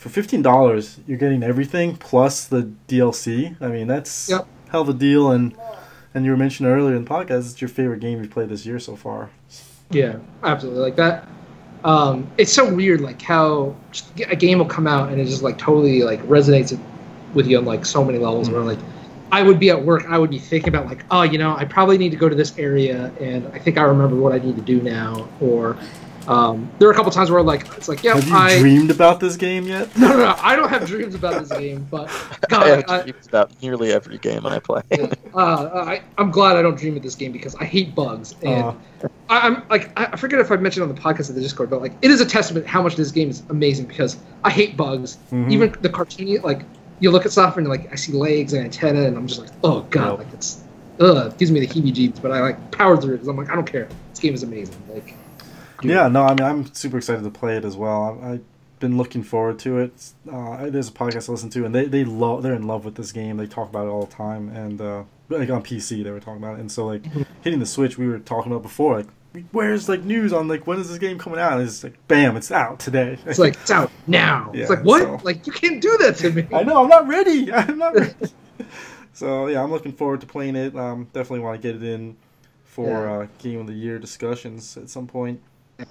[0.00, 3.54] for fifteen dollars you're getting everything plus the DLC.
[3.60, 4.46] I mean, that's Yep.
[4.70, 5.30] hell of a deal.
[5.30, 5.54] And
[6.14, 8.64] and you were mentioning earlier in the podcast, it's your favorite game you've played this
[8.66, 9.30] year so far.
[9.90, 10.80] Yeah, absolutely.
[10.80, 11.28] Like that.
[11.84, 13.74] Um, it's so weird, like how
[14.28, 16.78] a game will come out and it just like totally like resonates
[17.34, 18.50] with you on like so many levels.
[18.50, 18.78] Where like
[19.32, 21.64] I would be at work, I would be thinking about like, oh, you know, I
[21.64, 24.56] probably need to go to this area, and I think I remember what I need
[24.56, 25.28] to do now.
[25.40, 25.76] Or
[26.30, 28.58] um, there are a couple times where I'm like it's like, yeah, Have you I
[28.60, 29.94] dreamed about this game yet?
[29.98, 32.06] no, no, no, I don't have dreams about this game, but
[32.48, 34.82] God, I have I, dreams about nearly every game I play.
[34.90, 35.12] yeah.
[35.34, 38.64] uh, I, I'm glad I don't dream of this game because I hate bugs and.
[38.64, 41.40] Uh, I, I'm like I I forget if I mentioned on the podcast of the
[41.40, 44.50] Discord, but like it is a testament how much this game is amazing because I
[44.50, 45.18] hate bugs.
[45.30, 45.50] mhm.
[45.52, 46.62] Even the cartoony, like
[46.98, 49.50] you look at stuff and like I see legs and antenna, and I'm just like,
[49.64, 50.18] oh god, Yep.
[50.18, 50.64] like it's
[50.98, 52.20] ugh, it gives me the heebie-jeebies.
[52.20, 53.88] But I like powered through it because I'm like, I don't care.
[54.10, 54.76] This game is amazing.
[54.92, 55.14] Like,
[55.82, 55.90] dude.
[55.92, 58.18] Yeah, no, I mean, I'm super excited to play it as well.
[58.22, 58.44] I, I've
[58.80, 60.12] been looking forward to it.
[60.30, 62.94] Uh, there's a podcast I listen to, and they they love they're in love with
[62.94, 63.36] this game.
[63.36, 66.42] They talk about it all the time, and uh, like on PC, they were talking
[66.42, 66.60] about it.
[66.60, 67.04] And so like
[67.42, 69.06] hitting the Switch, we were talking about before, like
[69.52, 71.52] where's like news on like when is this game coming out?
[71.52, 73.16] And it's like bam, it's out today.
[73.26, 74.50] it's like it's out now.
[74.54, 75.02] Yeah, it's like what?
[75.02, 76.46] so- Like you can't do that to me.
[76.52, 77.52] I know I'm not ready.
[77.52, 78.14] I'm not ready.
[79.12, 80.74] so yeah, I'm looking forward to playing it.
[80.74, 82.16] Um, definitely want to get it in
[82.64, 83.12] for Yeah.
[83.18, 85.40] uh, game of the year discussions at some point.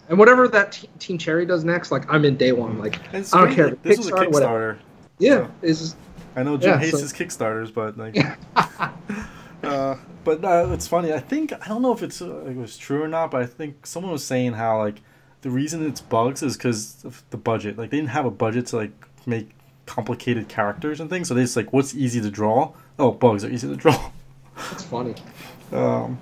[0.10, 2.78] And whatever that te- Team Cherry does next, like I'm in day one.
[2.80, 4.80] Like I don't great, care this was a Kickstarter, whatever.
[5.20, 5.96] Yeah, it's just
[6.36, 8.16] I know Jim Yeah, hates so- his Kickstarters, but like,
[9.64, 11.14] uh, but uh, it's funny.
[11.14, 13.46] I think I don't know if it's uh, it was true or not, but I
[13.46, 15.02] think someone was saying how like
[15.42, 17.78] the reason it's bugs is because of the budget.
[17.78, 18.92] Like they didn't have a budget to like
[19.26, 19.50] make
[19.86, 22.74] complicated characters and things, so they just like what's easy to draw.
[22.98, 24.12] Oh, bugs are easy to draw.
[24.56, 25.16] That's funny.
[25.72, 26.18] Um,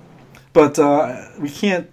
[0.52, 1.88] but uh, we can't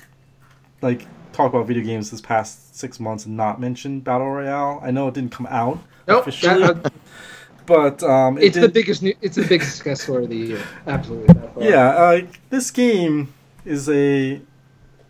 [0.82, 4.80] like talk about video games this past six months and not mention Battle Royale.
[4.84, 6.22] I know it didn't come out Nope.
[6.28, 6.90] officially, that- uh,
[7.66, 9.02] but um, it it's the biggest.
[9.04, 10.62] New, it's the biggest success story of the year.
[10.88, 11.68] Absolutely.
[11.68, 13.34] Yeah, uh, this game
[13.66, 14.42] is a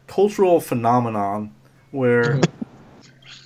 [0.08, 1.52] cultural phenomenon
[1.92, 2.40] where,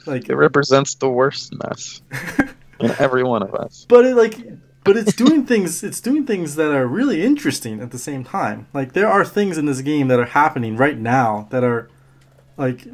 [0.06, 2.02] like, It represents the worst in us,
[2.80, 3.86] in every one of us.
[3.90, 4.36] but it like,
[4.84, 5.84] but it's doing things.
[5.84, 8.68] It's doing things that are really interesting at the same time.
[8.74, 11.90] Like, there are things in this game that are happening right now that are,
[12.60, 12.86] like,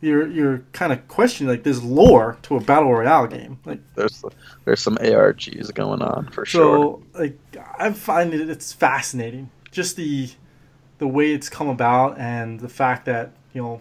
[0.00, 1.50] you're you're kind of questioning.
[1.50, 3.58] Like, there's lore to a battle royale game.
[3.64, 4.24] Like, There's
[4.64, 6.76] there's some ARGs going on for sure.
[6.76, 7.38] So like
[7.78, 9.50] I find it it's fascinating.
[9.70, 10.30] Just the
[10.98, 13.80] the way it's come about and the fact that, you know,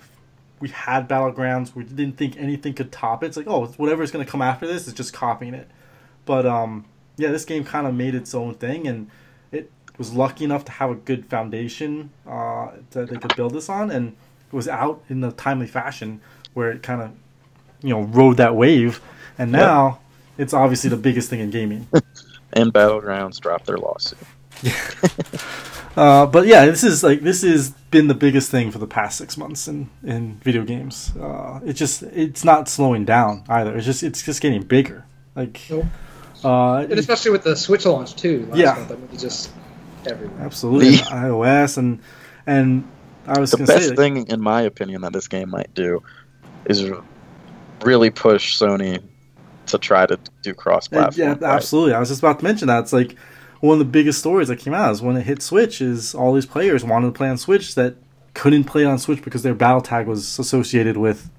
[0.60, 3.28] we had battlegrounds, we didn't think anything could top it.
[3.28, 5.70] It's like, oh, whatever's gonna come after this is just copying it.
[6.26, 6.86] But um
[7.18, 9.10] yeah, this game kind of made its own thing and
[9.52, 13.70] it was lucky enough to have a good foundation uh, that they could build this
[13.70, 14.16] on and
[14.54, 16.22] was out in a timely fashion
[16.54, 17.12] where it kind of
[17.82, 19.02] you know rode that wave
[19.38, 19.58] and Yeah.
[19.60, 20.00] now
[20.38, 21.88] it's obviously the biggest thing in gaming
[22.54, 24.18] And Battlegrounds dropped their lawsuit.
[25.96, 29.18] Uh, but yeah, this is like this has been the biggest thing for the past
[29.18, 31.12] six months in, in video games.
[31.18, 33.76] Uh, it just it's not slowing down either.
[33.76, 35.06] It's just it's just getting bigger.
[35.36, 35.86] Like, Nope.
[36.46, 38.46] uh, And especially with the Switch launch too.
[38.50, 38.74] Last Yeah.
[38.74, 39.52] month, I mean, just
[40.06, 40.40] everywhere.
[40.46, 42.00] absolutely iOS and
[42.48, 42.88] and
[43.28, 46.02] I was The best say thing, in my opinion, that this game might do
[46.66, 46.90] is
[47.84, 49.02] really push Sony
[49.68, 51.28] to try to do cross-platform.
[51.28, 51.44] yeah, right?
[51.44, 51.94] absolutely.
[51.94, 53.16] I was just about to mention that it's like
[53.62, 56.34] one of the biggest stories that came out is when it hit Switch is all
[56.34, 57.96] these players wanted to play on Switch that
[58.34, 61.30] couldn't play on Switch because their battle tag was associated with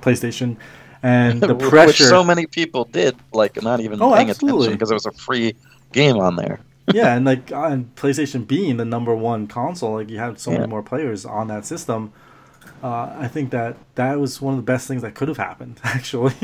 [0.00, 0.56] PlayStation.
[1.02, 4.68] And the Which pressure, so many people did, like not even Oh, paying absolutely.
[4.68, 5.54] attention because it was a free
[5.92, 6.60] game on there.
[6.92, 10.58] Yeah, and like on PlayStation being the number one console, like you had so Yeah.
[10.58, 12.12] many more players on that system.
[12.82, 15.80] Uh, I think that that was one of the best things that could have happened,
[15.84, 16.34] actually,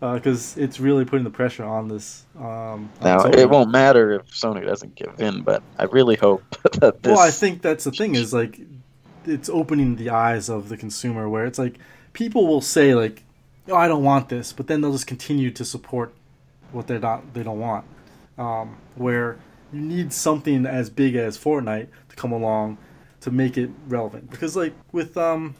[0.00, 2.24] because it's really putting the pressure on this.
[2.36, 3.38] Um, Now Sony.
[3.38, 6.42] it won't matter if Sony doesn't give in, but I really hope
[6.80, 7.12] that this.
[7.16, 8.60] Well, I think that's the thing is like
[9.24, 11.78] it's opening the eyes of the consumer, where it's like
[12.12, 13.22] people will say like,
[13.68, 16.12] "Oh, I don't want this," but then they'll just continue to support
[16.72, 17.84] what they're not they don't want.
[18.38, 19.36] Um, where
[19.72, 22.78] you need something as big as Fortnite to come along
[23.20, 25.54] to make it relevant, because like with um,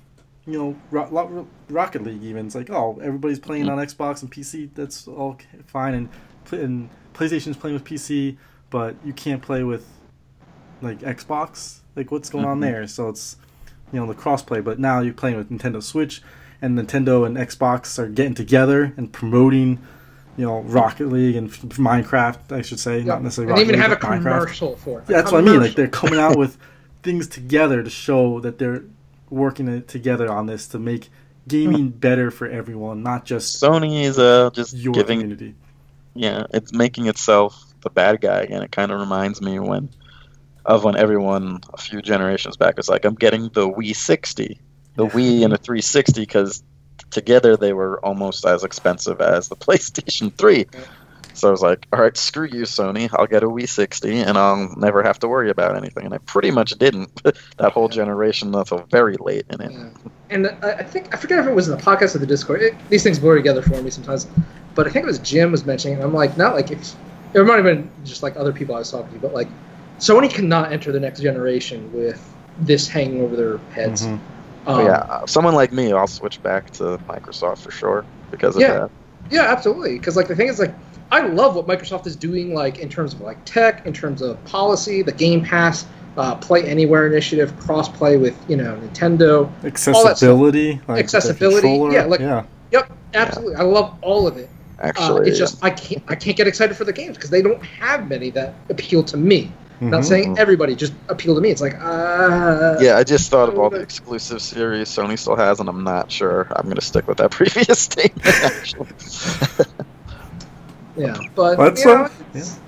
[0.46, 4.30] you know, Ro- Ro- Rocket League, even it's like, oh, everybody's playing on Xbox and
[4.30, 4.70] PC.
[4.74, 6.08] That's all fine, and
[6.52, 8.36] and PlayStation's playing with PC,
[8.70, 9.86] but you can't play with
[10.82, 11.80] like Xbox.
[11.96, 12.62] Like what's going on Mhm.
[12.62, 12.86] there?
[12.86, 13.36] So it's
[13.92, 16.22] you know the crossplay, but now you're playing with Nintendo Switch,
[16.62, 19.78] and Nintendo and Xbox are getting together and promoting.
[20.36, 23.52] You know, Rocket League and f- Minecraft, I should say, not necessarily.
[23.52, 24.22] and Rocket even League, have a Minecraft.
[24.22, 25.04] commercial for it.
[25.08, 25.60] Yeah, A that's what I mean.
[25.60, 26.58] Like they're coming out with
[27.02, 28.82] things together to show that they're
[29.30, 31.08] working together on this to make
[31.48, 35.54] gaming better for everyone, not just Sony is uh, just your giving community.
[36.14, 38.62] yeah, it's making itself the bad guy again.
[38.62, 39.88] It kind of reminds me when
[40.64, 44.60] of when everyone a few generations back was like, "I'm getting the Wii 60,
[44.96, 45.10] the Yeah.
[45.10, 46.62] Wii and the 360," because
[47.10, 50.66] together they were almost as expensive as the PlayStation 3.
[51.34, 53.10] So I was like, "All right, screw you, Sony.
[53.12, 56.18] I'll get a Wii 60, and I'll never have to worry about anything." And I
[56.18, 57.14] pretty much didn't
[57.58, 59.72] that whole generation until very late in it.
[59.72, 59.88] Yeah.
[60.30, 62.62] And I I think I forget if it was in the podcast or the Discord.
[62.62, 64.26] It, these things blur together for me sometimes,
[64.74, 65.96] but I think it was Jim was mentioning.
[65.96, 66.94] And I'm like, not like if
[67.34, 69.48] it might have been just like other people I was talking to, but like
[69.98, 74.06] Sony cannot enter the next generation with this hanging over their heads.
[74.06, 74.20] Mhm.
[74.66, 78.56] Oh, Um, yeah, uh, someone like me, I'll switch back to Microsoft for sure because
[78.56, 78.72] of Yeah.
[78.72, 78.90] that.
[79.30, 79.98] Yeah, absolutely.
[79.98, 80.74] Because like the thing is like
[81.12, 84.42] I love what Microsoft is doing like in terms of like tech, in terms of
[84.44, 85.86] policy, the Game Pass,
[86.16, 89.48] uh, Play Anywhere initiative, cross play with you know Nintendo.
[89.64, 92.42] Accessibility, like with the Accessibility, controller, yeah, like- yeah.
[92.72, 93.54] Yep, absolutely.
[93.56, 94.48] I love all of it.
[94.78, 97.42] Uh, Actually, it's just I can't I can't get excited for the games because they
[97.42, 99.52] don't have many that appeal to me.
[99.80, 100.04] Not Mhm.
[100.04, 101.50] saying everybody just appeal to me.
[101.50, 105.60] It's like uh Yeah, I just thought of all the exclusive series Sony still has,
[105.60, 108.26] and I'm not sure I'm going to stick with that previous statement.
[108.44, 108.88] Actually,
[110.96, 111.16] yeah.
[111.34, 112.60] But That's, you know, uh, it's-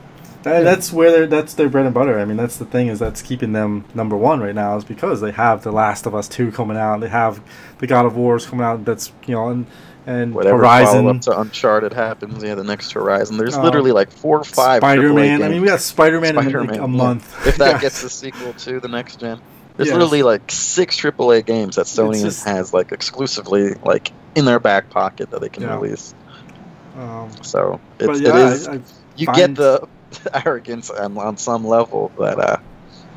[0.44, 2.18] That, that's where they're, that's their bread and butter.
[2.18, 5.20] I mean, that's the thing is that's keeping them number one right now is because
[5.20, 7.00] they have The Last of Us two coming out.
[7.00, 7.40] They have
[7.78, 8.84] the God of Wars coming out.
[8.84, 9.66] That's you know, and
[10.08, 11.06] and Whatever Horizon.
[11.06, 13.36] up to Uncharted happens, yeah, the next Horizon.
[13.36, 13.62] There's Oh.
[13.62, 14.80] literally like four or five.
[14.80, 15.42] Spider Man.
[15.42, 17.46] I mean, we got Spider Man in like a month.
[17.46, 17.80] if that Yes.
[17.82, 19.38] gets the sequel to the next gen.
[19.76, 19.94] There's Yes.
[19.94, 24.88] literally like six AAA games that Sony just- has like exclusively like in their back
[24.90, 25.74] pocket that they can Yeah.
[25.76, 26.14] release.
[26.98, 28.80] Um, So it's, it yeah, is I, I
[29.16, 29.86] you get the
[30.46, 32.56] arrogance on, on some level that uh,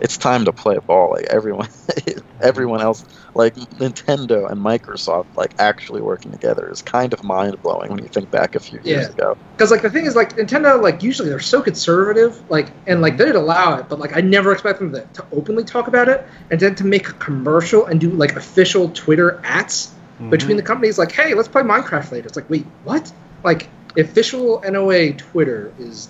[0.01, 1.11] it's time to play ball.
[1.11, 1.69] Like everyone,
[2.41, 7.89] everyone else, like Nintendo and Microsoft, like actually working together is kind of mind blowing
[7.91, 9.11] when you think back a few years Yeah.
[9.11, 9.37] ago.
[9.57, 13.17] because like the thing is like Nintendo like usually they're so conservative like and like
[13.17, 16.27] they'd allow it but like I never expect them to, to openly talk about it
[16.49, 19.93] and then to make a commercial and do like official Twitter ads
[20.29, 23.11] between the companies like hey let's play Minecraft later it's like wait what
[23.43, 26.09] like official NOA Twitter is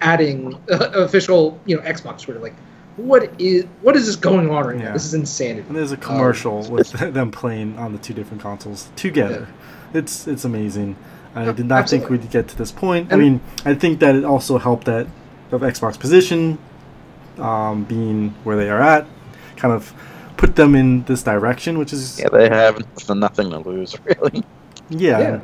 [0.00, 2.54] adding uh, official you know Xbox Twitter like
[2.98, 4.84] what is what is this going on right Yeah.
[4.86, 8.42] now this is insanity And there's a commercial with them playing on the two different
[8.42, 9.48] consoles together.
[9.94, 10.96] It's it's amazing.
[11.34, 13.12] I Yeah, did not think we'd get to this point.
[13.12, 15.06] I mean, I think that it also helped that
[15.52, 16.58] of Xbox position
[17.38, 19.06] um, being where they are at,
[19.56, 19.94] kind of
[20.36, 24.42] put them in this direction, which is Yeah, they have nothing to lose really.
[24.90, 25.40] yeah.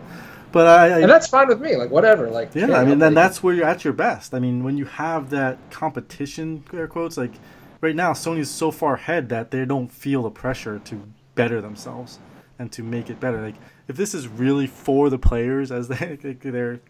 [0.55, 3.13] But I, I and that's fine with me like whatever like Yeah, I mean, then
[3.13, 4.33] that's where you're at your best.
[4.33, 7.33] I mean, when you have that competition, air quotes, like
[7.81, 11.03] right now, Sony's so far ahead that they don't feel the pressure to
[11.35, 12.21] better themselves
[12.61, 13.43] and to make it better.
[13.43, 13.57] Like,
[13.89, 16.81] if this is really for the players, as they, like, their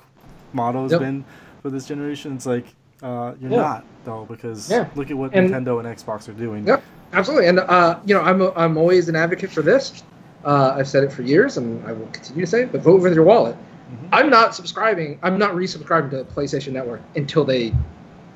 [0.52, 1.00] motto has Yep.
[1.00, 1.24] been
[1.62, 2.66] for this generation, it's like
[3.02, 3.56] uh, you're Yeah.
[3.56, 4.88] not though, because Yeah.
[4.94, 6.66] look at what And- Nintendo and Xbox are doing.
[6.66, 6.82] Yep,
[7.14, 7.48] absolutely.
[7.48, 10.02] And uh, you know, I'm I'm always an advocate for this.
[10.44, 12.72] Uh, I've said it for years, and I will continue to say it.
[12.72, 13.56] But vote with your wallet.
[13.56, 14.08] Mhm.
[14.12, 15.18] I'm not subscribing.
[15.22, 17.72] I'm not resubscribing to PlayStation Network until they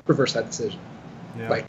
[0.07, 0.79] reverse that decision.
[1.37, 1.49] Yeah.
[1.49, 1.67] Like,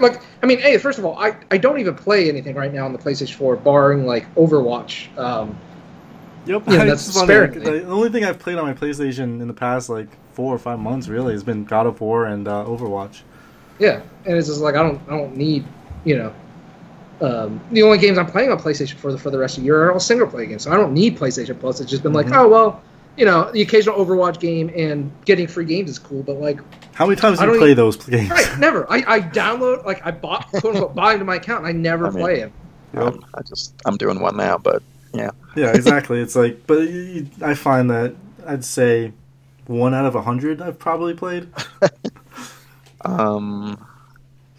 [0.00, 2.84] like I mean, hey, first of all, I, I don't even play anything right now
[2.84, 5.16] on the PlayStation 4, barring like Overwatch.
[5.18, 5.56] Um,
[6.46, 7.80] Yep, Yeah, it's that's like, sparingly.
[7.80, 10.78] the only thing I've played on my PlayStation in the past like four or five
[10.78, 13.20] months really has been God of War and uh, Overwatch.
[13.78, 15.64] yeah, and it's just like I don't I don't need
[16.04, 16.32] you know.
[17.20, 19.66] Um, the only games I'm playing on PlayStation for the for the rest of the
[19.66, 21.80] year are all single player games, so I don't need PlayStation Plus.
[21.80, 22.36] It's just been like, Mhm.
[22.36, 22.82] oh well,
[23.16, 26.60] you know, the occasional Overwatch game and getting free games is cool, but like,
[26.94, 28.30] How many times do you play even- those games?
[28.30, 28.90] right, never.
[28.90, 32.06] I, I download like I bought quote unquote buy into my account, and I never
[32.06, 32.52] I mean- play it.
[32.94, 33.02] Yep.
[33.04, 36.20] Um, I just I'm doing one now, but Yeah, yeah, exactly.
[36.20, 38.14] it's like, but you, you- I find that
[38.46, 39.12] I'd say
[39.66, 41.48] one out of a hundred I've probably played.
[43.04, 43.86] um,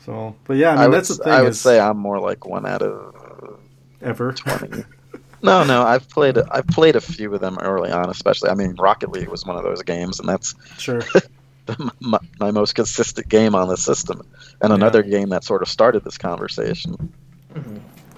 [0.06, 1.34] So, but yeah, I mean I would that's the thing.
[1.34, 3.60] I would is say I'm more like one out of
[4.02, 4.32] ever.
[4.34, 4.84] twenty.
[5.44, 8.50] no, no, I've played I've played a few of them early on, especially.
[8.50, 11.02] I mean, Rocket League was one of those games, and that's Sure.
[12.00, 14.26] my, my most consistent game on the system.
[14.62, 17.14] And another game that sort of started this conversation.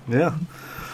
[0.08, 0.38] Yeah.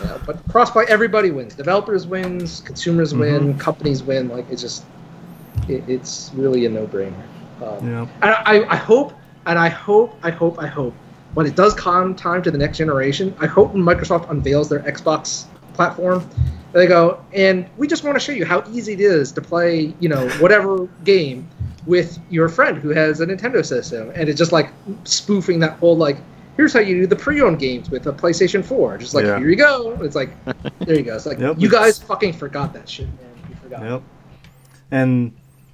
[0.03, 1.55] Yeah, but crossplay, everybody wins.
[1.55, 3.59] Developers wins, consumers win, Mm-hmm.
[3.59, 4.29] companies win.
[4.29, 4.83] Like it's just,
[5.67, 7.13] it, it's really a no-brainer.
[7.61, 8.07] Um, Yeah.
[8.21, 9.13] And I, I hope,
[9.45, 10.93] and I hope, I hope, I hope,
[11.33, 14.79] when it does come time to the next generation, I hope when Microsoft unveils their
[14.79, 16.27] Xbox platform,
[16.71, 19.93] they go, and we just want to show you how easy it is to play,
[19.99, 21.47] you know, whatever game
[21.85, 24.69] with your friend who has a Nintendo system, and it's just like
[25.05, 26.17] spoofing that whole like,
[26.57, 28.97] here's how you do the pre-owned games with a PlayStation 4.
[28.97, 29.39] Just like Yeah.
[29.39, 29.97] here you go.
[30.01, 30.29] It's like
[30.79, 31.15] there you go.
[31.15, 33.49] It's like Yep, you guys fucking forgot that shit, man.
[33.49, 33.83] You forgot.
[33.83, 34.03] Yep.
[34.91, 35.31] And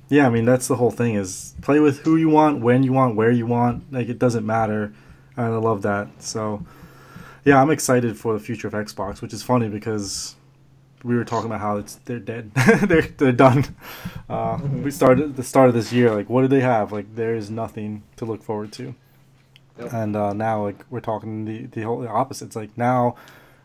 [0.10, 2.94] yeah, I mean that's the whole thing is play with who you want, when you
[2.94, 3.92] want, where you want.
[3.92, 4.94] Like it doesn't matter.
[5.38, 6.08] And I love that.
[6.20, 6.64] So
[7.44, 10.36] yeah, I'm excited for the future of Xbox, which is funny because
[11.04, 12.52] we were talking about how it's they're dead.
[12.84, 13.66] they're they're done.
[14.30, 14.84] Uh, Mhm.
[14.84, 16.10] We started at the start of this year.
[16.16, 16.92] Like, what do they have?
[16.92, 18.96] Like, there is nothing to look forward to.
[19.78, 19.94] Yep.
[19.94, 22.46] And uh, now, like, we're talking the the whole opposite.
[22.46, 23.16] It's like now,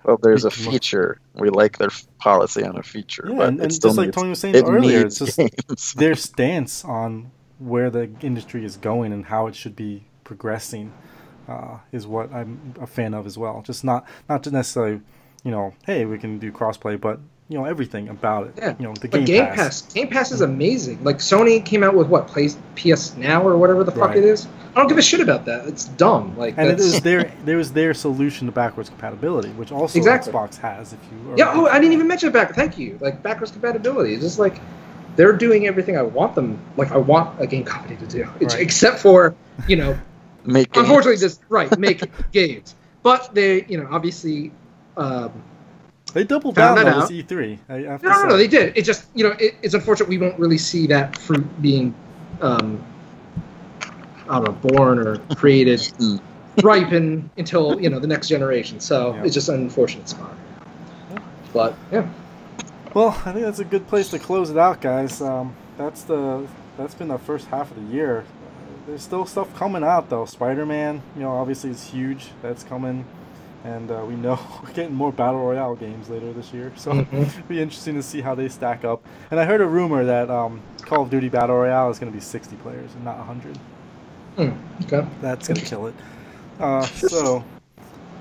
[0.04, 1.20] Well, there's a We can look- feature.
[1.34, 4.30] We like their policy on a feature, yeah, but and, and still just like Tony
[4.30, 5.92] was saying it earlier, it's just games.
[5.96, 10.92] their stance on where the industry is going and how it should be progressing
[11.48, 13.62] uh, is what I'm a fan of as well.
[13.62, 15.00] Just not not necessarily,
[15.44, 17.20] you know, hey, we can do crossplay, but
[17.50, 18.54] you know everything about it.
[18.56, 18.74] Yeah.
[18.78, 19.82] You know, the But Game, Game Pass.
[19.82, 19.92] Pass.
[19.92, 21.02] Game Pass is amazing.
[21.04, 24.18] Like Sony came out with what plays PS Now or whatever the fuck Right.
[24.18, 24.46] it is.
[24.72, 25.66] I don't give a shit about that.
[25.66, 26.38] It's dumb.
[26.38, 29.98] Like And it that's, was their there was their solution to backwards compatibility, which also
[29.98, 30.32] Exactly.
[30.32, 30.92] Xbox has.
[30.92, 31.52] If you are yeah.
[31.52, 32.54] Oh, I didn't even mention back.
[32.54, 32.96] Thank you.
[33.00, 34.14] Like backwards compatibility.
[34.14, 34.60] It's just like
[35.16, 36.60] they're doing everything I want them.
[36.76, 38.60] Like I want a game company to do, Right.
[38.60, 39.34] except for
[39.66, 39.98] you know
[40.44, 40.86] Make games.
[40.86, 42.76] unfortunately just right make games.
[43.02, 44.52] But they you know obviously.
[44.96, 45.32] Um,
[46.12, 47.08] they doubled down that on out.
[47.08, 47.58] this E3.
[47.68, 48.76] I have No, no, no, they did.
[48.76, 51.94] It just, you know, it, it's unfortunate we won't really see that fruit being,
[52.40, 52.82] um,
[54.28, 56.20] I don't know, born or created, Mm.
[56.62, 58.80] ripen until you know the next generation.
[58.80, 59.24] So Yeah.
[59.24, 60.34] it's just an unfortunate spot.
[61.52, 62.06] But yeah,
[62.94, 65.20] Well, I think that's a good place to close it out, guys.
[65.20, 66.46] Um, that's the
[66.76, 68.24] that's been the first half of the year.
[68.86, 70.24] There's still stuff coming out though.
[70.24, 72.28] Spider-Man, you know, obviously is huge.
[72.42, 73.04] That's coming,
[73.64, 76.72] and uh, we know we're getting more battle royale games later this year.
[76.76, 77.12] So Mhm.
[77.28, 79.02] it'll be interesting to see how they stack up.
[79.30, 82.16] And I heard a rumor that um, Call of Duty Battle Royale is going to
[82.16, 83.56] be 60 players and not 100.
[84.36, 85.06] Hmm, okay.
[85.20, 85.94] That's gonna kill it.
[86.58, 87.44] Uh, so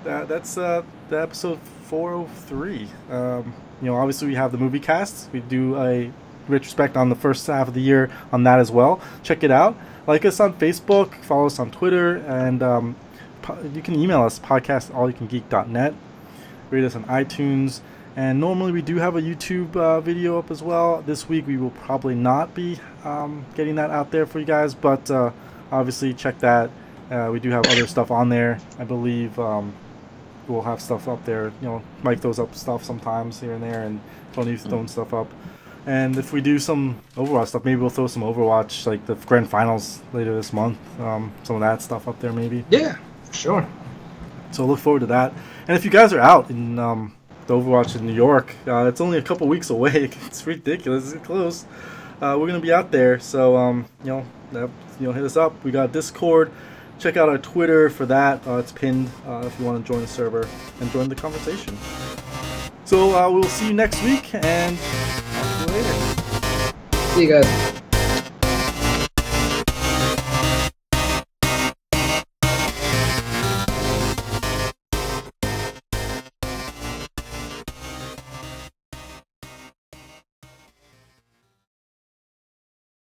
[0.03, 2.87] that that's uh, the episode 403.
[3.11, 5.31] Um, you know, obviously we have the movie cast.
[5.31, 6.11] We do a
[6.47, 8.99] retrospect on the first half of the year on that as well.
[9.23, 9.77] Check it out.
[10.07, 12.95] Like us on Facebook, follow us on Twitter, and um,
[13.73, 15.93] you can email us podcast allyoucangeek.net.
[16.69, 17.81] Rate us on iTunes.
[18.15, 21.01] And normally we do have a YouTube uh, video up as well.
[21.01, 24.73] This week we will probably not be um, getting that out there for you guys,
[24.73, 25.31] but uh,
[25.71, 26.69] obviously check that.
[27.09, 28.59] Uh, we do have other stuff on there.
[28.77, 29.73] I believe um,
[30.47, 31.53] we'll have stuff up there.
[31.61, 34.01] You know, Mike throws up stuff sometimes here and there, and
[34.33, 35.31] Tony's throwing stuff up.
[35.85, 39.49] And if we do some Overwatch stuff, maybe we'll throw some Overwatch, like the grand
[39.49, 40.77] finals later this month.
[40.99, 42.65] Um, some of that stuff up there, maybe.
[42.69, 42.97] Yeah,
[43.31, 43.67] sure.
[44.51, 45.33] So look forward to that.
[45.67, 47.15] And if you guys are out in um,
[47.47, 50.09] the Overwatch in New York, uh, it's only a couple weeks away.
[50.25, 51.13] It's ridiculous.
[51.13, 51.65] It's close.
[52.21, 54.69] Uh, we're gonna be out there, so um, you know, that,
[54.99, 55.63] you know, hit us up.
[55.63, 56.51] We got Discord.
[56.99, 58.45] Check out our Twitter for that.
[58.45, 60.47] Uh, it's pinned uh, if you want to join the server
[60.81, 61.77] and join the conversation.
[62.83, 66.73] So uh, we'll see you next week, and talk to you later.
[67.13, 67.81] See you guys.